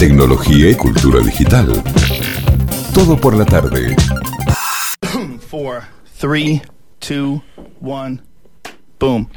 tecnología 0.00 0.70
y 0.70 0.74
cultura 0.76 1.20
digital. 1.20 1.70
Todo 2.94 3.20
por 3.20 3.36
la 3.36 3.44
tarde. 3.44 3.94
4, 5.50 5.82
3, 6.18 6.62
2, 7.06 7.42
1, 7.82 8.22
boom. 8.98 9.28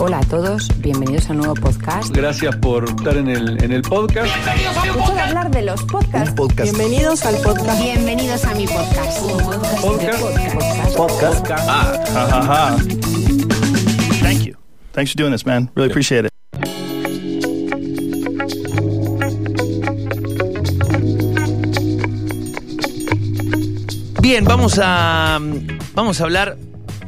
Hola 0.00 0.18
a 0.18 0.24
todos, 0.24 0.68
bienvenidos 0.80 1.30
a 1.30 1.34
un 1.34 1.38
nuevo 1.38 1.54
podcast. 1.54 2.12
Gracias 2.12 2.56
por 2.56 2.84
estar 2.88 3.16
en 3.16 3.28
el, 3.28 3.62
en 3.62 3.70
el 3.70 3.82
podcast. 3.82 4.28
Escuchad 4.84 5.18
hablar 5.20 5.52
de 5.52 5.62
los 5.62 5.80
podcasts. 5.84 6.34
Bienvenidos 6.60 7.24
al 7.24 7.36
podcast. 7.36 7.80
Bienvenidos 7.80 8.44
a 8.44 8.54
mi 8.56 8.66
podcast. 8.66 9.20
Podcast. 9.80 10.96
Podcast. 10.96 11.46
Ah, 11.68 12.04
ha, 12.12 12.26
ha, 12.26 12.72
ha. 12.72 12.76
Thank 14.20 14.46
you. 14.46 14.56
Thanks 14.90 15.12
for 15.12 15.16
doing 15.16 15.30
this, 15.30 15.46
man. 15.46 15.70
Really 15.76 15.92
appreciate 15.92 16.24
it. 16.24 16.35
Bien, 24.28 24.44
vamos 24.44 24.80
a, 24.82 25.38
vamos 25.94 26.20
a 26.20 26.24
hablar 26.24 26.56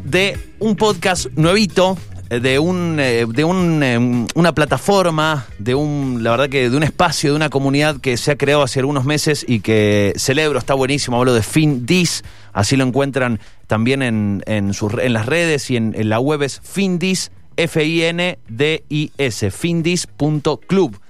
de 0.05 0.39
un 0.61 0.77
podcast 0.77 1.27
nuevito, 1.35 1.99
eh, 2.31 2.39
de 2.39 2.61
un, 2.61 2.97
eh, 3.01 3.27
de 3.29 3.43
un, 3.43 3.83
eh, 3.83 3.99
una 4.37 4.55
plataforma, 4.55 5.45
de 5.59 5.75
un, 5.75 6.23
la 6.23 6.31
verdad 6.31 6.49
que 6.49 6.71
de 6.71 6.77
un 6.77 6.85
espacio, 6.85 7.31
de 7.31 7.37
una 7.37 7.51
comunidad 7.51 8.01
que 8.01 8.17
se 8.17 8.31
ha 8.31 8.37
creado 8.39 8.63
hace 8.63 8.79
algunos 8.79 9.05
meses 9.05 9.45
y 9.49 9.59
que 9.59 10.13
celebro, 10.15 10.61
está 10.61 10.75
buenísimo. 10.75 11.17
Hablo 11.17 11.35
de 11.35 11.43
FinDis, 11.43 12.23
así 12.53 12.77
lo 12.77 12.85
encuentran 12.85 13.41
también 13.67 14.03
en, 14.03 14.45
en, 14.47 14.73
sus, 14.73 14.93
en 14.93 15.13
las 15.13 15.27
redes 15.27 15.73
y 15.73 15.77
en, 15.77 16.09
la 16.09 16.21
web 16.21 16.45
es 16.45 16.61
FinDis, 16.61 17.33
F-I-N-D-I-S, 17.57 19.51
findis.club. 19.51 21.01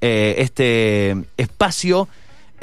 Eh, 0.00 0.34
este 0.38 1.14
espacio 1.36 2.08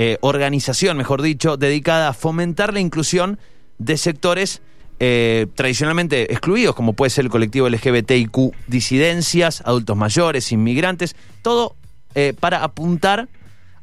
eh, 0.02 0.18
organización, 0.22 0.96
mejor 0.96 1.22
dicho, 1.22 1.58
dedicada 1.58 2.08
a 2.08 2.14
fomentar 2.14 2.74
la 2.74 2.80
inclusión 2.80 3.38
de 3.80 3.98
sectores 3.98 4.62
eh, 5.02 5.48
tradicionalmente 5.56 6.32
excluidos, 6.32 6.74
como 6.74 6.94
puede 6.94 7.10
ser 7.10 7.26
el 7.26 7.30
colectivo 7.30 7.68
LGBTIQ, 7.68 8.54
disidencias, 8.68 9.62
adultos 9.66 9.98
mayores, 9.98 10.54
inmigrantes, 10.54 11.18
todo 11.42 11.76
eh, 12.16 12.34
para 12.40 12.64
apuntar 12.64 13.28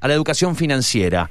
a 0.01 0.09
la 0.09 0.15
educación 0.15 0.57
financiera. 0.57 1.29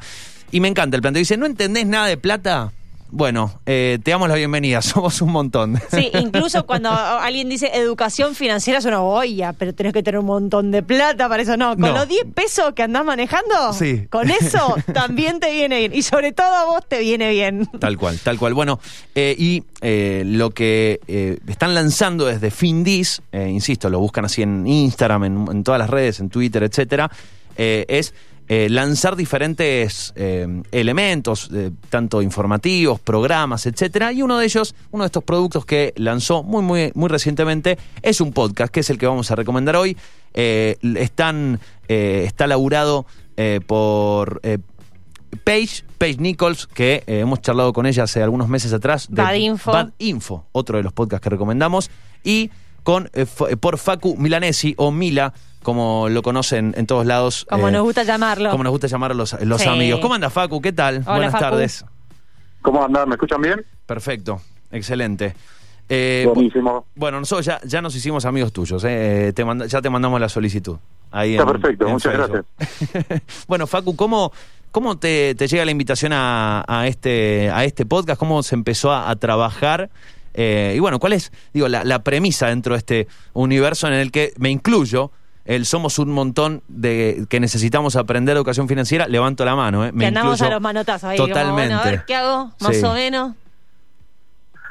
Y 0.51 0.59
me 0.59 0.67
encanta 0.67 0.95
el 0.97 1.01
planteo. 1.01 1.19
Dice, 1.21 1.35
¿no 1.35 1.47
entendés 1.47 1.87
nada 1.87 2.05
de 2.05 2.17
plata? 2.17 2.71
Bueno, 3.17 3.61
eh, 3.65 3.97
te 4.03 4.11
damos 4.11 4.27
la 4.27 4.35
bienvenida, 4.35 4.81
somos 4.81 5.21
un 5.21 5.31
montón. 5.31 5.79
Sí, 5.89 6.11
incluso 6.19 6.65
cuando 6.65 6.89
alguien 6.91 7.47
dice 7.47 7.71
educación 7.73 8.35
financiera 8.35 8.79
es 8.79 8.83
una 8.85 8.99
boya, 8.99 9.53
pero 9.53 9.73
tenés 9.73 9.93
que 9.93 10.03
tener 10.03 10.19
un 10.19 10.25
montón 10.25 10.69
de 10.69 10.83
plata 10.83 11.29
para 11.29 11.41
eso. 11.41 11.55
No, 11.55 11.69
con 11.77 11.79
No. 11.79 11.93
los 11.93 12.09
10 12.09 12.25
pesos 12.35 12.73
que 12.73 12.83
andás 12.83 13.05
manejando, 13.05 13.71
Sí. 13.71 14.05
con 14.09 14.29
eso 14.29 14.75
también 14.93 15.39
te 15.39 15.49
viene 15.53 15.79
bien. 15.79 15.93
Y 15.95 16.01
sobre 16.01 16.33
todo 16.33 16.53
a 16.53 16.65
vos 16.65 16.81
te 16.85 16.99
viene 16.99 17.29
bien. 17.29 17.65
Tal 17.79 17.97
cual, 17.97 18.19
tal 18.21 18.37
cual. 18.37 18.53
Bueno, 18.53 18.81
eh, 19.15 19.33
y 19.39 19.63
eh, 19.79 20.23
lo 20.25 20.49
que 20.49 20.99
eh, 21.07 21.37
están 21.47 21.73
lanzando 21.73 22.25
desde 22.25 22.51
Findis, 22.51 23.21
insisto, 23.31 23.89
lo 23.89 23.99
buscan 23.99 24.25
así 24.25 24.41
en 24.41 24.67
Instagram, 24.67 25.23
en, 25.23 25.45
en 25.51 25.63
todas 25.63 25.79
las 25.79 25.89
redes, 25.89 26.19
en 26.19 26.29
Twitter, 26.29 26.63
etcétera, 26.63 27.09
es 27.55 28.13
eh, 28.47 28.69
lanzar 28.69 29.15
diferentes 29.15 30.13
eh, 30.15 30.61
elementos, 30.71 31.49
eh, 31.51 31.71
tanto 31.89 32.21
informativos, 32.21 32.99
programas, 32.99 33.65
etcétera. 33.65 34.13
Y 34.13 34.21
uno 34.21 34.37
de 34.37 34.45
ellos, 34.45 34.75
uno 34.91 35.03
de 35.03 35.07
estos 35.07 35.23
productos 35.23 35.65
que 35.65 35.93
lanzó 35.97 36.43
muy, 36.43 36.61
muy, 36.61 36.91
muy 36.93 37.09
recientemente, 37.09 37.79
es 38.03 38.21
un 38.21 38.33
podcast, 38.33 38.71
que 38.71 38.81
es 38.81 38.89
el 38.91 38.99
que 38.99 39.07
vamos 39.07 39.31
a 39.31 39.35
recomendar 39.35 39.75
hoy. 39.75 39.97
Están, 40.33 41.61
está 41.87 42.45
laburado 42.45 43.05
por 43.67 44.41
Paige, 45.45 45.83
Paige 45.97 46.19
Nichols, 46.19 46.67
que 46.67 47.03
hemos 47.07 47.39
charlado 47.41 47.71
con 47.71 47.85
ella 47.85 48.03
hace 48.03 48.21
algunos 48.21 48.49
meses 48.49 48.73
atrás. 48.73 49.07
de 49.09 49.21
Bad 49.21 49.35
Info. 49.35 49.71
Bad 49.71 49.93
Info, 49.97 50.45
otro 50.51 50.77
de 50.77 50.83
los 50.83 50.91
podcasts 50.91 51.23
que 51.23 51.29
recomendamos. 51.29 51.89
Y 52.21 52.51
con 52.83 53.09
por 53.61 53.77
Facu 53.77 54.17
Milanesi 54.17 54.75
o 54.77 54.91
Mila, 54.91 55.33
como 55.65 56.07
lo 56.09 56.21
conocen 56.21 56.73
en 56.77 56.85
todos 56.85 57.05
lados. 57.07 57.45
Como 57.49 57.67
eh, 57.67 57.71
nos 57.71 57.81
gusta 57.81 58.03
llamarlo. 58.03 58.51
Como 58.51 58.63
nos 58.63 58.69
gusta 58.71 58.85
llamar 58.87 59.11
a 59.11 59.13
los, 59.15 59.33
los 59.41 59.61
Sí. 59.61 59.67
amigos. 59.67 59.99
¿Cómo 59.99 60.13
anda 60.13 60.29
Facu? 60.29 60.61
¿Qué 60.61 60.71
tal? 60.71 60.97
Hola, 61.05 61.15
Buenas 61.15 61.31
Facu. 61.31 61.43
tardes. 61.43 61.85
¿Cómo 62.61 62.85
andan? 62.85 63.09
¿Me 63.09 63.15
escuchan 63.15 63.41
bien? 63.41 63.65
Perfecto, 63.87 64.39
excelente. 64.71 65.35
Eh, 65.89 66.25
bu- 66.27 66.33
Buenísimo. 66.35 66.85
bueno, 66.95 67.19
nosotros 67.19 67.45
ya, 67.45 67.59
ya 67.63 67.81
nos 67.81 67.95
hicimos 67.95 68.25
amigos 68.25 68.53
tuyos, 68.53 68.83
eh. 68.87 69.33
Te 69.35 69.43
manda- 69.43 69.65
ya 69.65 69.81
te 69.81 69.89
mandamos 69.89 70.21
la 70.21 70.29
solicitud. 70.29 70.77
Ahí 71.11 71.31
Está 71.35 71.43
en- 71.43 71.49
perfecto, 71.51 71.85
en 71.87 71.91
muchas 71.93 72.15
Facebook. 72.15 72.45
bueno, 73.47 73.65
Facu, 73.67 73.95
¿cómo, 73.95 74.31
cómo 74.71 74.97
te, 74.97 75.33
te 75.35 75.47
llega 75.47 75.65
la 75.65 75.71
invitación 75.71 76.13
a, 76.13 76.63
a 76.67 76.87
este, 76.87 77.49
a 77.51 77.63
este 77.65 77.85
podcast? 77.85 78.19
¿Cómo 78.19 78.41
se 78.43 78.53
empezó 78.55 78.91
a, 78.91 79.09
a 79.09 79.15
trabajar? 79.15 79.89
Eh, 80.33 80.73
y 80.75 80.79
bueno, 80.79 80.99
¿cuál 80.99 81.13
es 81.13 81.31
digo, 81.53 81.67
la, 81.69 81.83
la 81.83 81.99
premisa 82.03 82.47
dentro 82.47 82.73
de 82.73 82.79
este 82.79 83.07
universo 83.33 83.87
en 83.87 83.93
el 83.93 84.11
que 84.11 84.33
me 84.37 84.49
incluyo? 84.49 85.11
El 85.45 85.65
somos 85.65 85.99
un 85.99 86.11
montón 86.11 86.63
de 86.67 87.25
que 87.29 87.39
necesitamos 87.39 87.95
aprender 87.95 88.35
educación 88.35 88.67
financiera. 88.67 89.07
Levanto 89.07 89.45
la 89.45 89.55
mano, 89.55 89.85
¿eh? 89.85 89.91
Me 89.91 89.99
que 90.01 90.05
andamos 90.07 90.33
incluyo 90.33 90.51
a 90.51 90.53
los 90.55 90.61
manotazos 90.61 91.09
ahí. 91.11 91.17
como, 91.17 91.27
Totalmente. 91.29 91.75
bueno, 91.75 91.79
a 91.81 91.85
ver, 91.91 92.03
¿qué 92.05 92.15
hago? 92.15 92.51
Más 92.61 92.75
Sí. 92.77 92.83
o 92.83 92.93
menos. 92.93 93.35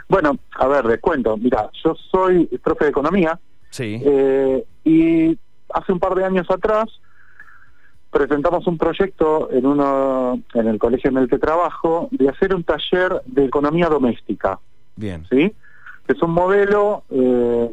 Bueno, 0.09 0.37
a 0.59 0.67
ver, 0.67 0.85
les 0.85 1.01
cuento. 1.01 1.37
Mira, 1.37 1.71
yo 1.83 1.95
soy 2.11 2.47
profe 2.63 2.85
de 2.85 2.91
economía 2.91 3.39
Sí. 3.71 4.01
eh, 4.05 4.65
y 4.85 5.39
hace 5.73 5.93
un 5.93 5.99
par 6.01 6.15
de 6.15 6.25
años 6.25 6.47
atrás 6.51 6.87
presentamos 8.11 8.67
un 8.67 8.79
proyecto 8.79 9.51
en 9.51 9.67
uno 9.67 10.41
en 10.55 10.69
el 10.69 10.79
colegio 10.79 11.11
en 11.11 11.19
el 11.19 11.29
que 11.29 11.39
trabajo 11.39 12.09
de 12.13 12.29
hacer 12.29 12.55
un 12.55 12.63
taller 12.63 13.23
de 13.27 13.45
economía 13.47 13.89
doméstica, 13.89 14.59
Bien. 14.95 15.27
¿sí? 15.31 15.53
Es 16.07 16.23
un 16.23 16.31
modelo 16.33 17.03
eh, 17.11 17.71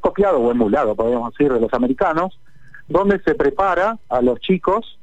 copiado 0.00 0.38
o 0.40 0.50
emulado, 0.50 0.94
podríamos 0.94 1.32
decir, 1.32 1.52
de 1.52 1.60
los 1.60 1.72
americanos, 1.74 2.38
donde 2.88 3.20
se 3.20 3.34
prepara 3.34 3.98
a 4.08 4.20
los 4.20 4.40
chicos 4.40 4.98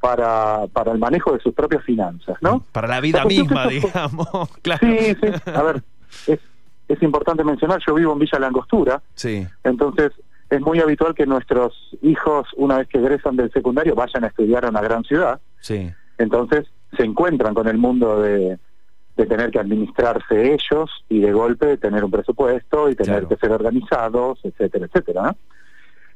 para, 0.00 0.66
para 0.72 0.92
el 0.92 0.98
manejo 0.98 1.32
de 1.32 1.40
sus 1.40 1.54
propias 1.54 1.84
finanzas, 1.84 2.36
¿no? 2.40 2.64
Para 2.72 2.88
la 2.88 3.00
vida 3.00 3.24
misma, 3.24 3.66
digamos. 3.68 4.28
claro. 4.62 4.80
Sí, 4.86 5.14
sí. 5.20 5.50
A 5.54 5.62
ver, 5.62 5.82
es, 6.26 6.40
es 6.88 7.02
importante 7.02 7.44
mencionar, 7.44 7.80
yo 7.86 7.94
vivo 7.94 8.12
en 8.12 8.18
Villa 8.18 8.38
Langostura, 8.38 9.02
Sí. 9.14 9.46
entonces 9.64 10.12
es 10.50 10.60
muy 10.60 10.80
habitual 10.80 11.14
que 11.14 11.24
nuestros 11.24 11.72
hijos, 12.02 12.46
una 12.56 12.78
vez 12.78 12.88
que 12.88 12.98
egresan 12.98 13.36
del 13.36 13.50
secundario, 13.52 13.94
vayan 13.94 14.24
a 14.24 14.26
estudiar 14.26 14.66
a 14.66 14.68
una 14.68 14.82
gran 14.82 15.02
ciudad. 15.04 15.40
Sí. 15.60 15.90
Entonces 16.18 16.66
se 16.94 17.04
encuentran 17.04 17.54
con 17.54 17.68
el 17.68 17.78
mundo 17.78 18.20
de, 18.20 18.58
de 19.16 19.26
tener 19.26 19.50
que 19.50 19.58
administrarse 19.58 20.54
ellos 20.54 20.90
y 21.08 21.20
de 21.20 21.32
golpe 21.32 21.76
tener 21.76 22.02
un 22.04 22.10
presupuesto 22.10 22.88
y 22.88 22.94
tener 22.94 23.20
Claro. 23.20 23.28
que 23.28 23.36
ser 23.36 23.52
organizados, 23.52 24.40
etcétera, 24.42 24.86
etcétera. 24.86 25.22
¿no? 25.22 25.36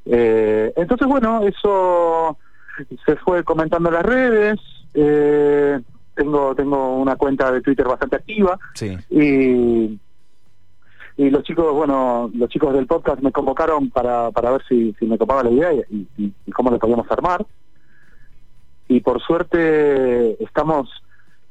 Eh, 0.06 0.72
entonces, 0.76 1.06
bueno, 1.06 1.42
eso 1.46 2.38
se 3.04 3.16
fue 3.16 3.44
comentando 3.44 3.88
en 3.90 3.94
las 3.94 4.04
redes. 4.04 4.60
eh, 4.94 5.78
tengo 6.14 6.54
tengo 6.54 6.96
una 6.96 7.16
cuenta 7.16 7.52
de 7.52 7.60
Twitter 7.60 7.86
bastante 7.86 8.16
activa 8.16 8.58
Sí. 8.72 8.96
y 9.10 9.98
y 11.18 11.28
los 11.30 11.42
chicos 11.42 11.70
bueno 11.74 12.30
los 12.34 12.48
chicos 12.48 12.72
del 12.72 12.86
podcast 12.86 13.20
me 13.20 13.30
convocaron 13.32 13.90
para, 13.90 14.30
para 14.30 14.52
ver 14.52 14.62
si, 14.66 14.94
si 14.98 15.04
me 15.06 15.18
copaba 15.18 15.42
la 15.42 15.50
idea 15.50 15.72
y, 15.74 16.06
y- 16.16 16.32
y 16.46 16.50
cómo 16.52 16.70
lo 16.70 16.78
podíamos 16.78 17.10
armar 17.10 17.44
y 18.88 19.00
por 19.00 19.20
suerte 19.20 20.42
estamos 20.42 20.88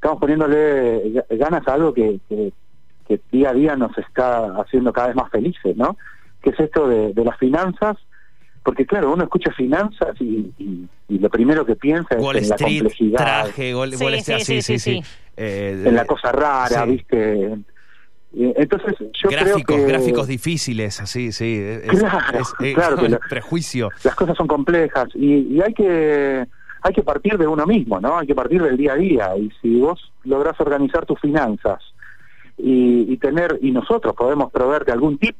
estamos 0.05 0.19
poniéndole 0.21 1.11
ga- 1.13 1.25
ganas 1.31 1.67
a 1.67 1.73
algo 1.73 1.91
que, 1.93 2.19
que, 2.29 2.53
que 3.07 3.19
día 3.31 3.49
a 3.49 3.53
día 3.53 3.75
nos 3.75 3.97
está 3.97 4.55
haciendo 4.61 4.93
cada 4.93 5.07
vez 5.07 5.15
más 5.15 5.31
felices 5.31 5.75
no 5.75 5.97
que 6.43 6.51
es 6.51 6.59
esto 6.59 6.87
de, 6.87 7.11
de 7.13 7.25
las 7.25 7.37
finanzas 7.39 7.97
porque 8.63 8.85
claro 8.85 9.13
uno 9.13 9.23
escucha 9.23 9.51
finanzas 9.51 10.15
y, 10.19 10.51
y- 10.59 10.87
y 11.07 11.19
lo 11.19 11.29
primero 11.29 11.65
que 11.65 11.75
piensa 11.75 12.15
Wall 12.17 12.37
es 12.37 12.43
en 12.43 12.49
la 12.49 12.57
complejidad 12.57 13.17
traje, 13.17 13.75
Wall, 13.75 13.93
Sí, 13.93 14.03
Wall 14.03 14.13
sí, 14.13 14.19
Street, 14.19 14.39
sí, 14.41 14.61
sí, 14.61 14.61
sí, 14.61 14.79
sí, 14.79 15.01
sí. 15.03 15.09
Eh, 15.37 15.83
en 15.85 15.95
la 15.95 16.05
cosa 16.05 16.31
rara 16.31 16.83
sí. 16.85 16.89
viste 16.91 17.43
Eh, 18.37 18.53
entonces 18.57 18.95
yo 18.99 19.29
gráficos, 19.29 19.63
creo 19.63 19.85
que 19.85 19.85
gráficos 19.91 20.27
difíciles, 20.27 20.99
así, 20.99 21.31
sí. 21.31 21.57
es- 21.57 21.99
Claro, 21.99 22.39
es- 22.39 22.53
es- 22.59 22.75
claro 22.75 22.97
que 22.97 23.09
lo- 23.09 23.19
prejuicio. 23.29 23.89
las 24.03 24.13
cosas 24.15 24.35
son 24.37 24.45
complejas 24.47 25.07
y, 25.15 25.55
y 25.55 25.61
hay 25.61 25.73
que 25.73 26.45
hay 26.85 26.93
que 26.93 27.01
partir 27.03 27.35
de 27.37 27.47
uno 27.47 27.65
mismo, 27.65 27.99
¿no? 27.99 28.19
Hay 28.19 28.27
que 28.27 28.35
partir 28.35 28.61
del 28.61 28.77
día 28.77 28.93
a 28.93 28.95
día 28.95 29.35
y 29.37 29.49
si 29.61 29.79
vos 29.79 29.99
lográs 30.23 30.59
organizar 30.59 31.03
tus 31.05 31.19
finanzas 31.19 31.79
y, 32.57 33.11
y 33.11 33.17
tener 33.17 33.57
y 33.61 33.71
nosotros 33.71 34.13
podemos 34.15 34.51
proveerte 34.51 34.91
algún 34.91 35.17
tip, 35.17 35.35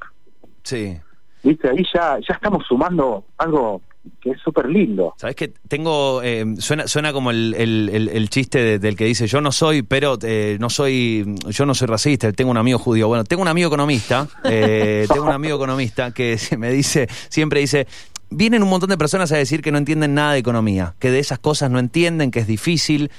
Sí. 0.63 0.97
viste 1.43 1.69
ahí 1.69 1.83
ya 1.93 2.17
ya 2.27 2.33
estamos 2.33 2.65
sumando 2.67 3.25
algo 3.37 3.81
que 4.21 4.31
es 4.31 4.39
súper 4.41 4.67
lindo. 4.69 5.13
Sabes 5.17 5.35
que 5.35 5.47
tengo 5.67 6.21
eh, 6.23 6.45
suena 6.59 6.87
suena 6.87 7.11
como 7.13 7.29
el, 7.31 7.53
el- 7.57 7.89
el- 7.91 8.09
el 8.09 8.29
chiste 8.29 8.59
de- 8.59 8.79
del 8.79 8.95
que 8.95 9.05
dice 9.05 9.25
yo 9.27 9.41
no 9.41 9.51
soy 9.51 9.81
pero 9.83 10.17
eh, 10.23 10.57
no 10.59 10.69
soy 10.69 11.35
yo 11.49 11.65
no 11.65 11.73
soy 11.75 11.87
racista 11.87 12.31
tengo 12.31 12.51
un 12.51 12.57
amigo 12.57 12.77
judío 12.79 13.07
bueno 13.07 13.23
tengo 13.23 13.41
un 13.43 13.47
amigo 13.47 13.67
economista 13.67 14.27
eh, 14.43 15.05
tengo 15.13 15.25
un 15.25 15.31
amigo 15.31 15.55
economista 15.55 16.11
que 16.11 16.37
me 16.57 16.71
dice 16.71 17.07
siempre 17.29 17.59
dice 17.61 17.87
vienen 18.35 18.63
un 18.63 18.69
montón 18.69 18.89
de 18.89 18.97
personas 18.97 19.31
a 19.31 19.37
decir 19.37 19.61
que 19.61 19.71
no 19.71 19.77
entienden 19.77 20.13
nada 20.13 20.33
de 20.33 20.39
economía, 20.39 20.95
que 20.99 21.11
de 21.11 21.19
esas 21.19 21.39
cosas 21.39 21.71
no 21.71 21.79
entienden, 21.79 22.31
que 22.31 22.39
es 22.39 22.47
difícil. 22.47 23.11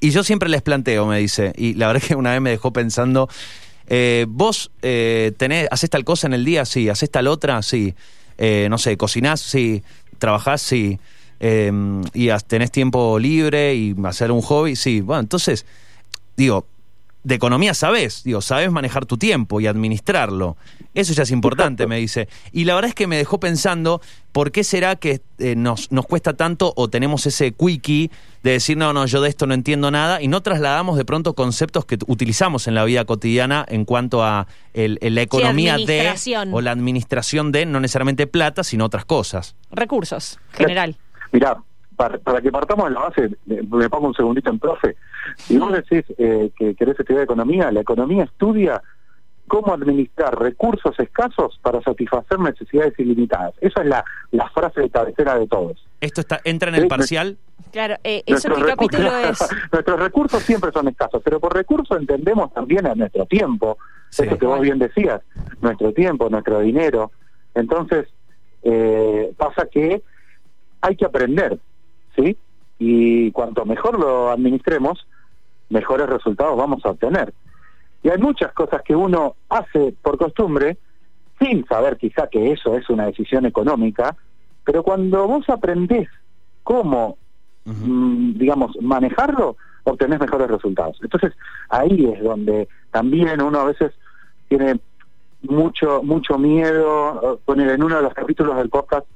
Y 0.00 0.10
yo 0.10 0.24
siempre 0.24 0.48
les 0.48 0.62
planteo, 0.62 1.06
me 1.06 1.18
dice, 1.18 1.52
y 1.56 1.74
la 1.74 1.88
verdad 1.88 2.02
que 2.08 2.14
una 2.14 2.32
vez 2.32 2.40
me 2.40 2.50
dejó 2.50 2.72
pensando, 2.72 3.28
eh, 3.88 4.26
vos 4.28 4.70
eh, 4.82 5.32
haces 5.70 5.90
tal 5.90 6.04
cosa 6.04 6.26
en 6.26 6.34
el 6.34 6.44
día, 6.44 6.64
sí, 6.64 6.88
haces 6.88 7.10
tal 7.10 7.26
otra, 7.26 7.62
sí, 7.62 7.94
Eh, 8.42 8.68
no 8.70 8.78
sé, 8.78 8.96
cocinás, 8.96 9.42
sí, 9.42 9.82
trabajás, 10.18 10.62
sí, 10.62 10.98
eh, 11.40 11.70
y 12.14 12.28
tenés 12.46 12.70
tiempo 12.70 13.18
libre 13.18 13.74
y 13.74 13.94
hacer 14.04 14.30
un 14.30 14.40
hobby, 14.40 14.76
sí. 14.76 15.02
Bueno, 15.02 15.20
entonces, 15.20 15.66
digo, 16.38 16.66
de 17.22 17.34
economía 17.34 17.74
sabes, 17.74 18.22
digo, 18.24 18.40
sabes 18.40 18.70
manejar 18.70 19.04
tu 19.04 19.18
tiempo 19.18 19.60
y 19.60 19.66
administrarlo. 19.66 20.56
Eso 20.94 21.12
ya 21.12 21.22
es 21.24 21.30
importante, 21.30 21.86
me 21.86 21.96
dice. 21.98 22.28
Y 22.52 22.64
la 22.64 22.74
verdad 22.74 22.88
es 22.88 22.94
que 22.94 23.06
me 23.06 23.16
dejó 23.16 23.38
pensando, 23.38 24.00
¿por 24.32 24.50
qué 24.52 24.64
será 24.64 24.96
que 24.96 25.20
eh, 25.38 25.54
nos, 25.54 25.92
nos 25.92 26.06
cuesta 26.06 26.32
tanto 26.34 26.72
o 26.76 26.88
tenemos 26.88 27.26
ese 27.26 27.52
quickie 27.52 28.10
de 28.42 28.52
decir, 28.52 28.76
no, 28.78 28.92
no, 28.94 29.04
yo 29.06 29.20
de 29.20 29.28
esto 29.28 29.46
no 29.46 29.52
entiendo 29.54 29.90
nada 29.90 30.22
y 30.22 30.28
no 30.28 30.40
trasladamos 30.40 30.96
de 30.96 31.04
pronto 31.04 31.34
conceptos 31.34 31.84
que 31.84 31.98
utilizamos 32.06 32.66
en 32.66 32.74
la 32.74 32.84
vida 32.84 33.04
cotidiana 33.04 33.66
en 33.68 33.84
cuanto 33.84 34.24
a 34.24 34.46
el- 34.72 34.98
el- 35.02 35.14
la 35.14 35.22
economía 35.22 35.76
de 35.76 35.82
administración. 35.82 36.54
o 36.54 36.60
la 36.62 36.70
administración 36.72 37.52
de, 37.52 37.66
no 37.66 37.80
necesariamente 37.80 38.26
plata, 38.26 38.64
sino 38.64 38.86
otras 38.86 39.04
cosas? 39.04 39.56
Recursos, 39.70 40.38
general. 40.52 40.96
Mirá, 41.32 41.56
para, 41.96 42.16
para 42.18 42.40
que 42.40 42.50
partamos 42.50 42.88
de 42.88 42.94
la 42.94 43.00
base, 43.00 43.28
me 43.46 43.90
pongo 43.90 44.08
un 44.08 44.14
segundito 44.14 44.48
en 44.50 44.58
profe. 44.58 44.96
Si 45.36 45.58
vos 45.58 45.72
decís 45.72 46.04
eh, 46.18 46.50
que 46.58 46.74
querés 46.74 46.98
estudiar 46.98 47.24
economía, 47.24 47.70
la 47.72 47.80
economía 47.80 48.24
estudia 48.24 48.82
cómo 49.46 49.74
administrar 49.74 50.38
recursos 50.38 50.94
escasos 51.00 51.58
para 51.62 51.80
satisfacer 51.82 52.38
necesidades 52.38 52.94
ilimitadas. 52.98 53.52
Esa 53.60 53.80
es 53.82 53.86
la, 53.88 54.04
la 54.30 54.48
frase 54.50 54.80
de 54.82 54.90
cabecera 54.90 55.36
de 55.38 55.48
todos. 55.48 55.84
¿Esto 56.00 56.20
está, 56.20 56.40
entra 56.44 56.68
en 56.68 56.76
el 56.76 56.86
parcial? 56.88 57.36
Claro, 57.72 57.96
eh, 58.04 58.22
¿eso 58.26 58.48
Nuestros 58.48 58.58
qué 58.58 58.64
capítulo 58.76 59.10
recursos- 59.10 59.50
es? 59.52 59.72
Nuestros 59.72 60.00
recursos 60.00 60.42
siempre 60.44 60.70
son 60.72 60.86
escasos, 60.88 61.20
pero 61.24 61.40
por 61.40 61.52
recursos 61.54 61.98
entendemos 61.98 62.52
también 62.54 62.86
a 62.86 62.94
nuestro 62.94 63.26
tiempo, 63.26 63.76
Sí. 64.10 64.24
eso 64.24 64.38
que 64.38 64.46
vos 64.46 64.60
bien 64.60 64.78
decías, 64.78 65.20
nuestro 65.60 65.92
tiempo, 65.92 66.28
nuestro 66.30 66.60
dinero. 66.60 67.10
Entonces, 67.54 68.06
eh, 68.62 69.32
pasa 69.36 69.66
que 69.70 70.02
hay 70.80 70.96
que 70.96 71.04
aprender, 71.04 71.58
¿sí? 72.16 72.36
Y 72.78 73.30
cuanto 73.32 73.64
mejor 73.64 73.98
lo 74.00 74.30
administremos, 74.30 75.06
mejores 75.70 76.08
resultados 76.08 76.56
vamos 76.56 76.84
a 76.84 76.90
obtener. 76.90 77.32
Y 78.02 78.08
hay 78.08 78.18
muchas 78.18 78.52
cosas 78.52 78.82
que 78.82 78.94
uno 78.94 79.36
hace 79.48 79.94
por 80.02 80.18
costumbre, 80.18 80.78
sin 81.40 81.66
saber 81.66 81.96
quizá 81.96 82.28
que 82.28 82.52
eso 82.52 82.76
es 82.76 82.88
una 82.90 83.06
decisión 83.06 83.46
económica, 83.46 84.16
pero 84.64 84.82
cuando 84.82 85.26
vos 85.26 85.48
aprendés 85.48 86.08
cómo 86.62 87.16
mm, 87.64 88.32
digamos, 88.34 88.76
manejarlo, 88.80 89.56
obtenés 89.84 90.20
mejores 90.20 90.48
resultados. 90.48 90.98
Entonces, 91.02 91.32
ahí 91.68 92.06
es 92.06 92.22
donde 92.22 92.68
también 92.90 93.40
uno 93.40 93.60
a 93.60 93.64
veces 93.64 93.92
tiene 94.48 94.80
mucho 95.42 96.02
mucho 96.02 96.38
miedo. 96.38 97.40
Poner 97.44 97.70
en 97.70 97.82
uno 97.82 97.96
de 97.96 98.02
los 98.02 98.14
capítulos 98.14 98.56
del 98.56 98.68
podcast 98.68 99.06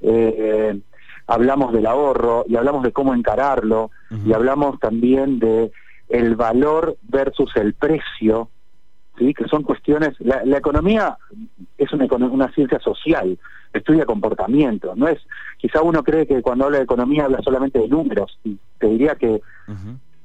eh, 0.00 0.78
hablamos 1.26 1.72
del 1.72 1.86
ahorro 1.86 2.44
y 2.48 2.56
hablamos 2.56 2.82
de 2.82 2.92
cómo 2.92 3.14
encararlo 3.14 3.90
y 4.26 4.32
hablamos 4.32 4.78
también 4.78 5.38
de 5.38 5.72
el 6.08 6.36
valor 6.36 6.96
versus 7.02 7.50
el 7.56 7.74
precio, 7.74 8.48
sí, 9.18 9.32
que 9.34 9.46
son 9.48 9.62
cuestiones. 9.62 10.14
La, 10.20 10.44
la 10.44 10.58
economía 10.58 11.16
es 11.78 11.92
una, 11.92 12.06
una 12.26 12.52
ciencia 12.52 12.78
social, 12.80 13.38
estudia 13.72 14.04
comportamiento. 14.06 14.94
No 14.96 15.08
es, 15.08 15.18
quizá 15.58 15.82
uno 15.82 16.02
cree 16.04 16.26
que 16.26 16.42
cuando 16.42 16.66
habla 16.66 16.78
de 16.78 16.84
economía 16.84 17.24
habla 17.24 17.40
solamente 17.42 17.78
de 17.78 17.88
números. 17.88 18.38
Y 18.44 18.58
te 18.78 18.88
diría 18.88 19.14
que, 19.16 19.40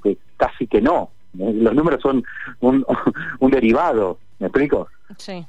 que 0.04 0.18
casi 0.38 0.68
que 0.68 0.82
no. 0.82 1.10
Eh, 1.40 1.54
Los 1.54 1.74
números 1.76 2.02
son 2.02 2.24
un, 2.60 2.86
un 3.40 3.52
derivado. 3.52 4.20
¿Me 4.40 4.48
explico? 4.48 4.88
Sí. 5.18 5.46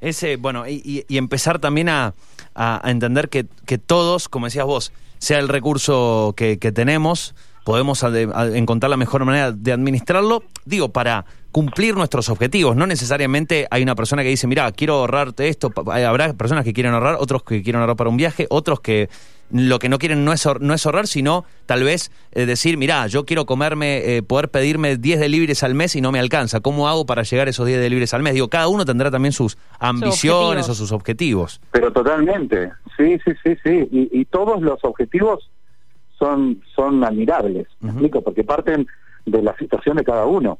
Ese, 0.00 0.36
bueno, 0.36 0.66
y, 0.68 0.80
y- 0.84 1.04
y 1.08 1.18
empezar 1.18 1.58
también 1.58 1.88
a, 1.88 2.14
a- 2.54 2.86
a 2.86 2.90
entender 2.90 3.28
que, 3.28 3.46
que 3.66 3.78
todos, 3.78 4.28
como 4.28 4.46
decías 4.46 4.64
vos, 4.66 4.92
sea 5.18 5.40
el 5.40 5.48
recurso 5.48 6.34
que, 6.36 6.58
que 6.60 6.70
tenemos, 6.70 7.34
podemos 7.68 8.02
encontrar 8.02 8.88
la 8.88 8.96
mejor 8.96 9.26
manera 9.26 9.52
de 9.52 9.72
administrarlo, 9.72 10.42
digo, 10.64 10.88
para 10.88 11.26
cumplir 11.52 11.94
nuestros 11.96 12.30
objetivos. 12.30 12.74
No 12.76 12.86
necesariamente 12.86 13.66
hay 13.70 13.82
una 13.82 13.94
persona 13.94 14.22
que 14.22 14.30
dice, 14.30 14.46
mira, 14.46 14.72
quiero 14.72 14.94
ahorrarte 14.94 15.48
esto. 15.48 15.70
Habrá 15.92 16.32
personas 16.32 16.64
que 16.64 16.72
quieren 16.72 16.94
ahorrar, 16.94 17.16
otros 17.20 17.42
que 17.42 17.62
quieren 17.62 17.82
ahorrar 17.82 17.96
para 17.96 18.08
un 18.08 18.16
viaje, 18.16 18.46
otros 18.48 18.80
que 18.80 19.10
lo 19.50 19.78
que 19.78 19.90
no 19.90 19.98
quieren 19.98 20.24
no 20.24 20.32
es, 20.32 20.48
no 20.60 20.72
es 20.72 20.86
ahorrar, 20.86 21.06
sino 21.06 21.44
tal 21.66 21.84
vez 21.84 22.10
eh, 22.32 22.46
decir, 22.46 22.78
mira, 22.78 23.06
yo 23.06 23.26
quiero 23.26 23.44
comerme, 23.44 24.16
eh, 24.16 24.22
poder 24.22 24.48
pedirme 24.48 24.96
10 24.96 25.20
deliveries 25.20 25.62
al 25.62 25.74
mes 25.74 25.94
y 25.94 26.00
no 26.00 26.10
me 26.10 26.20
alcanza. 26.20 26.60
¿Cómo 26.60 26.88
hago 26.88 27.04
para 27.04 27.22
llegar 27.22 27.48
a 27.48 27.50
esos 27.50 27.66
10 27.66 27.80
deliveries 27.80 28.14
al 28.14 28.22
mes? 28.22 28.32
Digo, 28.32 28.48
cada 28.48 28.68
uno 28.68 28.86
tendrá 28.86 29.10
también 29.10 29.32
sus 29.32 29.58
ambiciones 29.78 30.70
o 30.70 30.74
sus 30.74 30.90
objetivos. 30.90 31.60
Pero 31.72 31.92
totalmente. 31.92 32.72
Sí, 32.96 33.18
sí, 33.26 33.32
sí, 33.44 33.56
sí. 33.62 33.88
Y, 33.92 34.20
y 34.20 34.24
todos 34.24 34.62
los 34.62 34.82
objetivos 34.84 35.50
son, 36.18 36.62
son 36.74 37.04
admirables. 37.04 37.66
¿Me 37.80 37.90
explico? 37.90 38.22
Porque 38.22 38.44
parten 38.44 38.86
de 39.26 39.42
la 39.42 39.56
situación 39.56 39.96
de 39.96 40.04
cada 40.04 40.26
uno. 40.26 40.58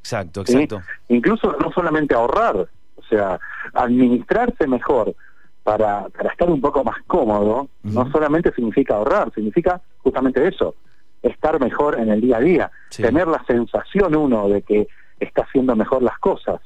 Exacto, 0.00 0.44
¿sí? 0.46 0.52
exacto. 0.54 0.82
Incluso 1.08 1.56
no 1.60 1.72
solamente 1.72 2.14
ahorrar, 2.14 2.56
o 2.56 3.02
sea, 3.08 3.38
administrarse 3.74 4.66
mejor 4.66 5.14
para, 5.62 6.08
para 6.10 6.30
estar 6.30 6.48
un 6.48 6.60
poco 6.60 6.84
más 6.84 6.96
cómodo, 7.06 7.68
no 7.82 8.10
solamente 8.12 8.52
significa 8.54 8.94
ahorrar, 8.94 9.32
significa 9.34 9.80
justamente 9.98 10.46
eso, 10.46 10.74
estar 11.22 11.58
mejor 11.60 11.98
en 11.98 12.08
el 12.10 12.20
día 12.20 12.36
a 12.36 12.40
día, 12.40 12.70
Sí. 12.90 13.02
tener 13.02 13.26
la 13.26 13.42
sensación 13.46 14.14
uno 14.14 14.48
de 14.48 14.62
que 14.62 14.86
está 15.18 15.42
haciendo 15.42 15.74
mejor 15.74 16.02
las 16.02 16.18
cosas. 16.18 16.60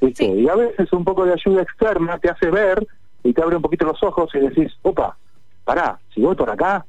¿viste? 0.00 0.24
Sí. 0.24 0.30
Y 0.32 0.48
a 0.48 0.54
veces 0.54 0.92
un 0.92 1.04
poco 1.04 1.24
de 1.24 1.32
ayuda 1.32 1.62
externa 1.62 2.18
te 2.18 2.28
hace 2.28 2.50
ver 2.50 2.86
y 3.24 3.32
te 3.32 3.42
abre 3.42 3.56
un 3.56 3.62
poquito 3.62 3.86
los 3.86 4.02
ojos 4.02 4.30
y 4.34 4.40
decís, 4.40 4.72
opa, 4.82 5.16
pará, 5.64 5.98
si 6.14 6.20
voy 6.20 6.36
por 6.36 6.50
acá, 6.50 6.84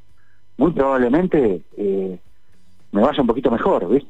muy 0.60 0.72
probablemente 0.74 1.62
eh, 1.78 2.20
me 2.92 3.02
vaya 3.02 3.22
un 3.22 3.28
poquito 3.28 3.50
mejor, 3.50 3.88
¿viste? 3.90 4.10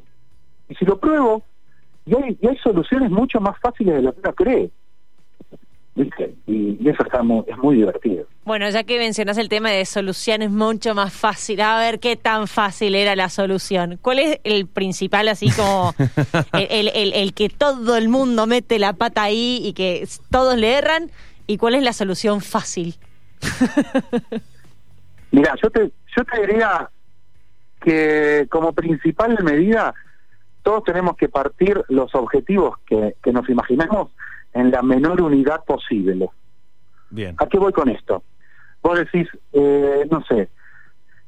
Y 0.67 0.75
si 0.75 0.83
lo 0.85 0.99
pruebo, 0.99 1.43
y 2.05 2.15
hay, 2.15 2.37
y 2.41 2.47
hay 2.47 2.57
soluciones 2.57 3.11
mucho 3.11 3.39
más 3.39 3.57
fáciles 3.59 3.95
de 3.95 4.01
lo 4.01 4.13
que 4.13 4.19
uno 4.21 4.33
cree. 4.33 4.71
¿Viste? 5.95 6.33
Y, 6.47 6.77
y 6.79 6.89
eso 6.89 7.03
está 7.03 7.21
muy, 7.23 7.43
es 7.47 7.57
muy 7.57 7.75
divertido. 7.75 8.25
Bueno, 8.45 8.69
ya 8.69 8.83
que 8.83 8.97
mencionas 8.97 9.37
el 9.37 9.49
tema 9.49 9.69
de 9.69 9.85
soluciones 9.85 10.49
mucho 10.49 10.95
más 10.95 11.11
fácil, 11.13 11.59
a 11.61 11.77
ver 11.77 11.99
qué 11.99 12.15
tan 12.15 12.47
fácil 12.47 12.95
era 12.95 13.15
la 13.15 13.29
solución. 13.29 13.99
¿Cuál 14.01 14.19
es 14.19 14.39
el 14.43 14.65
principal, 14.65 15.27
así 15.27 15.49
como 15.51 15.93
el, 16.53 16.67
el- 16.71 16.91
el- 16.95 17.13
el 17.13 17.33
que 17.33 17.49
todo 17.49 17.95
el 17.97 18.07
mundo 18.09 18.47
mete 18.47 18.79
la 18.79 18.93
pata 18.93 19.23
ahí 19.23 19.59
y 19.63 19.73
que 19.73 20.07
todos 20.31 20.55
le 20.57 20.73
erran? 20.73 21.11
¿Y 21.47 21.57
cuál 21.57 21.75
es 21.75 21.83
la 21.83 21.93
solución 21.93 22.41
fácil? 22.41 22.95
Mira, 25.31 25.55
yo 25.61 25.69
te, 25.69 25.91
yo 26.15 26.23
te 26.25 26.41
diría 26.41 26.89
que 27.81 28.47
como 28.49 28.73
principal 28.73 29.37
medida 29.43 29.93
todos 30.63 30.83
tenemos 30.83 31.15
que 31.15 31.29
partir 31.29 31.83
los 31.87 32.13
objetivos 32.15 32.77
que, 32.85 33.15
que 33.23 33.31
nos 33.31 33.47
imaginamos 33.49 34.11
en 34.53 34.71
la 34.71 34.81
menor 34.81 35.21
unidad 35.21 35.63
posible. 35.63 36.29
Bien. 37.09 37.35
¿A 37.39 37.47
qué 37.47 37.57
voy 37.57 37.71
con 37.71 37.89
esto? 37.89 38.23
Vos 38.81 38.97
decís, 38.99 39.27
eh, 39.53 40.07
no 40.11 40.23
sé, 40.25 40.49